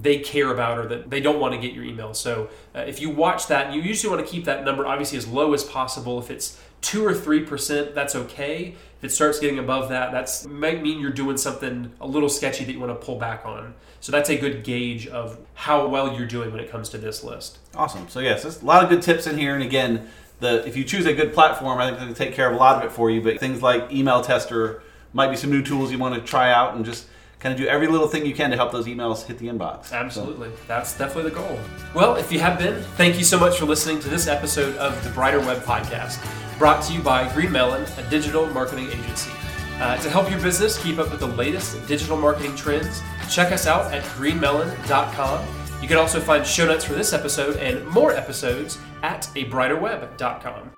they 0.00 0.18
care 0.18 0.50
about 0.50 0.78
or 0.78 0.86
that 0.86 1.10
they 1.10 1.20
don't 1.20 1.38
want 1.38 1.54
to 1.54 1.60
get 1.60 1.72
your 1.72 1.84
email. 1.84 2.14
So 2.14 2.48
uh, 2.74 2.80
if 2.80 3.00
you 3.00 3.10
watch 3.10 3.48
that, 3.48 3.72
you 3.74 3.82
usually 3.82 4.14
want 4.14 4.26
to 4.26 4.32
keep 4.32 4.46
that 4.46 4.64
number 4.64 4.86
obviously 4.86 5.18
as 5.18 5.26
low 5.26 5.52
as 5.52 5.62
possible. 5.62 6.18
If 6.18 6.30
it's 6.30 6.58
two 6.80 7.04
or 7.04 7.14
three 7.14 7.44
percent, 7.44 7.94
that's 7.94 8.14
okay. 8.14 8.74
If 8.98 9.04
it 9.04 9.12
starts 9.12 9.38
getting 9.38 9.58
above 9.58 9.90
that, 9.90 10.12
that's 10.12 10.46
might 10.46 10.82
mean 10.82 11.00
you're 11.00 11.10
doing 11.10 11.36
something 11.36 11.92
a 12.00 12.06
little 12.06 12.28
sketchy 12.28 12.64
that 12.64 12.72
you 12.72 12.80
want 12.80 12.98
to 12.98 13.06
pull 13.06 13.18
back 13.18 13.44
on. 13.44 13.74
So 14.00 14.12
that's 14.12 14.30
a 14.30 14.36
good 14.36 14.64
gauge 14.64 15.06
of 15.06 15.38
how 15.54 15.86
well 15.86 16.14
you're 16.14 16.26
doing 16.26 16.50
when 16.50 16.60
it 16.60 16.70
comes 16.70 16.88
to 16.90 16.98
this 16.98 17.24
list. 17.24 17.58
Awesome. 17.74 18.08
So 18.08 18.20
yes, 18.20 18.42
there's 18.42 18.62
a 18.62 18.64
lot 18.64 18.82
of 18.82 18.90
good 18.90 19.02
tips 19.02 19.26
in 19.26 19.38
here, 19.38 19.54
and 19.54 19.62
again, 19.62 20.08
the 20.40 20.66
if 20.66 20.76
you 20.76 20.84
choose 20.84 21.06
a 21.06 21.12
good 21.14 21.32
platform, 21.32 21.78
I 21.78 21.86
think 21.86 21.98
they 22.00 22.06
can 22.06 22.14
take 22.14 22.34
care 22.34 22.48
of 22.48 22.54
a 22.54 22.58
lot 22.58 22.78
of 22.78 22.90
it 22.90 22.92
for 22.94 23.10
you. 23.10 23.20
But 23.22 23.38
things 23.40 23.62
like 23.62 23.92
email 23.92 24.20
tester 24.22 24.82
might 25.12 25.28
be 25.30 25.36
some 25.36 25.50
new 25.50 25.62
tools 25.62 25.92
you 25.92 25.98
want 25.98 26.14
to 26.14 26.20
try 26.20 26.52
out, 26.52 26.74
and 26.74 26.84
just 26.84 27.06
kind 27.40 27.52
of 27.54 27.60
do 27.60 27.66
every 27.66 27.86
little 27.86 28.08
thing 28.08 28.24
you 28.24 28.34
can 28.34 28.50
to 28.50 28.56
help 28.56 28.72
those 28.72 28.86
emails 28.86 29.24
hit 29.26 29.38
the 29.38 29.46
inbox. 29.48 29.86
So- 29.86 29.96
Absolutely. 29.96 30.50
That's 30.66 30.96
definitely 30.96 31.30
the 31.30 31.36
goal. 31.36 31.58
Well, 31.94 32.16
if 32.16 32.32
you 32.32 32.40
have 32.40 32.58
been, 32.58 32.82
thank 32.96 33.18
you 33.18 33.24
so 33.24 33.38
much 33.38 33.58
for 33.58 33.66
listening 33.66 34.00
to 34.00 34.08
this 34.08 34.26
episode 34.26 34.76
of 34.78 35.02
the 35.04 35.10
Brighter 35.10 35.40
Web 35.40 35.62
Podcast, 35.62 36.18
brought 36.58 36.82
to 36.84 36.92
you 36.94 37.00
by 37.02 37.26
GreenMellen, 37.28 37.86
a 37.98 38.10
digital 38.10 38.46
marketing 38.48 38.86
agency. 38.88 39.30
Uh, 39.78 39.96
to 39.98 40.08
help 40.08 40.30
your 40.30 40.40
business 40.40 40.78
keep 40.82 40.98
up 40.98 41.10
with 41.10 41.20
the 41.20 41.26
latest 41.26 41.86
digital 41.86 42.16
marketing 42.16 42.54
trends, 42.56 43.02
check 43.30 43.52
us 43.52 43.66
out 43.66 43.92
at 43.92 44.02
greenmellen.com. 44.16 45.63
You 45.82 45.88
can 45.88 45.98
also 45.98 46.20
find 46.20 46.46
show 46.46 46.66
notes 46.66 46.84
for 46.84 46.94
this 46.94 47.12
episode 47.12 47.56
and 47.56 47.86
more 47.88 48.12
episodes 48.12 48.78
at 49.02 49.22
abrighterweb.com. 49.34 50.70